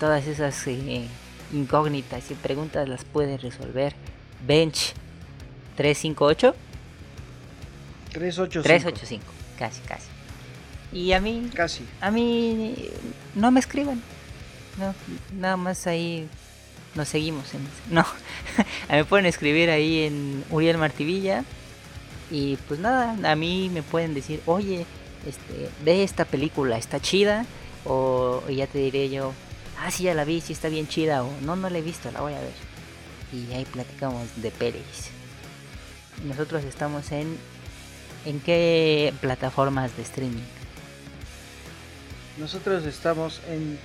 Todas 0.00 0.26
esas 0.26 0.66
eh, 0.66 1.06
incógnitas 1.52 2.30
y 2.30 2.34
preguntas 2.34 2.88
las 2.88 3.04
puedes 3.04 3.40
resolver. 3.42 3.94
Bench 4.46 4.94
358 5.76 6.54
385. 8.12 8.62
385, 8.62 9.24
casi, 9.58 9.80
casi. 9.82 10.06
Y 10.92 11.12
a 11.12 11.20
mí 11.20 11.48
Casi. 11.54 11.84
a 12.00 12.10
mí 12.10 12.74
no 13.36 13.50
me 13.52 13.60
escriban. 13.60 14.02
No, 14.78 14.94
nada 15.38 15.56
más 15.56 15.86
ahí 15.86 16.26
nos 16.96 17.08
seguimos. 17.08 17.54
En, 17.54 17.60
no, 17.94 18.04
me 18.90 19.04
pueden 19.04 19.26
escribir 19.26 19.70
ahí 19.70 20.04
en 20.04 20.44
Uriel 20.50 20.78
Martivilla. 20.78 21.44
Y 22.30 22.56
pues 22.68 22.78
nada, 22.78 23.16
a 23.30 23.36
mí 23.36 23.70
me 23.72 23.82
pueden 23.82 24.14
decir, 24.14 24.40
oye, 24.46 24.86
este, 25.26 25.68
ve 25.84 26.02
esta 26.02 26.24
película, 26.24 26.78
está 26.78 27.00
chida. 27.00 27.44
O, 27.84 28.42
ya 28.48 28.66
te 28.66 28.78
diré 28.78 29.08
yo, 29.08 29.32
ah, 29.80 29.90
sí, 29.90 30.04
ya 30.04 30.14
la 30.14 30.24
vi, 30.24 30.40
sí 30.40 30.52
está 30.52 30.68
bien 30.68 30.86
chida. 30.86 31.24
O 31.24 31.30
no, 31.42 31.56
no 31.56 31.68
la 31.70 31.78
he 31.78 31.82
visto, 31.82 32.10
la 32.12 32.20
voy 32.20 32.34
a 32.34 32.40
ver. 32.40 32.52
Y 33.32 33.52
ahí 33.52 33.64
platicamos 33.64 34.28
de 34.36 34.50
pelis. 34.50 35.10
Nosotros 36.24 36.64
estamos 36.64 37.10
en... 37.12 37.36
¿En 38.26 38.38
qué 38.38 39.14
plataformas 39.22 39.96
de 39.96 40.02
streaming? 40.02 40.42
Nosotros 42.36 42.84
estamos 42.84 43.40
en 43.48 43.78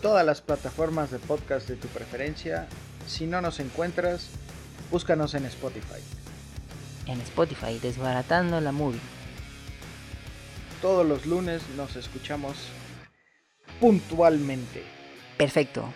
todas 0.00 0.24
las 0.24 0.40
plataformas 0.40 1.10
de 1.10 1.18
podcast 1.18 1.68
de 1.68 1.76
tu 1.76 1.88
preferencia. 1.88 2.68
Si 3.06 3.26
no 3.26 3.42
nos 3.42 3.60
encuentras, 3.60 4.28
búscanos 4.90 5.34
en 5.34 5.44
Spotify. 5.44 6.00
En 7.06 7.20
Spotify, 7.20 7.78
desbaratando 7.80 8.60
la 8.60 8.72
movie. 8.72 9.00
Todos 10.80 11.06
los 11.06 11.26
lunes 11.26 11.62
nos 11.76 11.96
escuchamos 11.96 12.56
puntualmente. 13.80 14.82
Perfecto. 15.36 15.92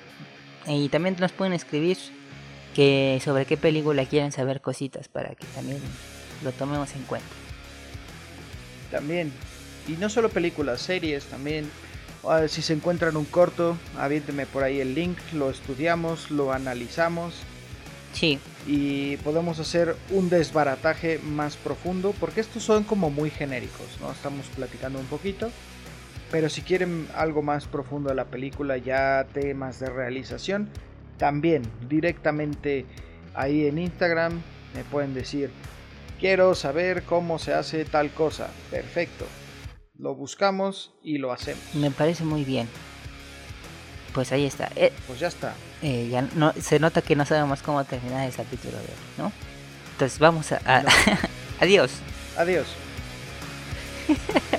Y 0.66 0.88
también 0.88 1.16
nos 1.18 1.32
pueden 1.32 1.52
escribir 1.52 1.96
que 2.74 3.20
sobre 3.24 3.46
qué 3.46 3.56
película 3.56 4.04
quieren 4.06 4.32
saber 4.32 4.60
cositas 4.60 5.08
para 5.08 5.34
que 5.34 5.46
también 5.54 5.80
lo 6.44 6.52
tomemos 6.52 6.94
en 6.94 7.02
cuenta. 7.04 7.28
También. 8.90 9.32
Y 9.88 9.92
no 9.92 10.08
solo 10.08 10.28
películas, 10.28 10.80
series 10.80 11.24
también. 11.26 11.70
Ah, 12.28 12.48
Si 12.48 12.60
se 12.62 12.72
encuentran 12.72 13.16
un 13.16 13.24
corto, 13.24 13.76
aviénteme 13.96 14.46
por 14.46 14.64
ahí 14.64 14.80
el 14.80 14.94
link, 14.94 15.16
lo 15.32 15.50
estudiamos, 15.50 16.30
lo 16.30 16.52
analizamos 16.52 17.34
Sí, 18.16 18.38
y 18.66 19.16
podemos 19.18 19.58
hacer 19.60 19.96
un 20.10 20.28
desbarataje 20.28 21.18
más 21.18 21.56
profundo 21.56 22.14
porque 22.18 22.40
estos 22.40 22.62
son 22.62 22.84
como 22.84 23.10
muy 23.10 23.30
genéricos, 23.30 23.86
¿no? 24.00 24.10
Estamos 24.10 24.46
platicando 24.54 24.98
un 24.98 25.06
poquito, 25.06 25.50
pero 26.30 26.48
si 26.48 26.62
quieren 26.62 27.06
algo 27.14 27.42
más 27.42 27.66
profundo 27.66 28.08
de 28.08 28.16
la 28.16 28.24
película, 28.24 28.76
ya 28.76 29.26
temas 29.32 29.78
de 29.78 29.88
realización, 29.88 30.68
también 31.16 31.62
directamente 31.88 32.84
ahí 33.34 33.66
en 33.66 33.78
Instagram 33.78 34.42
me 34.74 34.82
pueden 34.84 35.14
decir, 35.14 35.50
quiero 36.18 36.54
saber 36.54 37.04
cómo 37.04 37.38
se 37.38 37.54
hace 37.54 37.84
tal 37.84 38.10
cosa, 38.10 38.48
perfecto. 38.70 39.26
Lo 39.98 40.14
buscamos 40.14 40.92
y 41.02 41.18
lo 41.18 41.32
hacemos. 41.32 41.62
me 41.74 41.90
parece 41.90 42.24
muy 42.24 42.44
bien. 42.44 42.68
Pues 44.12 44.32
ahí 44.32 44.46
está. 44.46 44.70
Eh, 44.76 44.92
Pues 45.06 45.20
ya 45.20 45.28
está. 45.28 45.54
Eh, 45.82 46.08
ya 46.10 46.22
no, 46.34 46.52
se 46.60 46.78
nota 46.78 47.02
que 47.02 47.16
no 47.16 47.24
sabemos 47.26 47.62
cómo 47.62 47.84
terminar 47.84 48.26
el 48.26 48.34
capítulo 48.34 48.72
de 48.78 48.84
hoy, 48.84 48.90
¿no? 49.18 49.32
Entonces 49.92 50.18
vamos 50.18 50.50
a... 50.52 50.60
a- 50.64 50.82
No. 50.82 50.88
Adiós. 51.60 51.90
Adiós. 52.36 52.66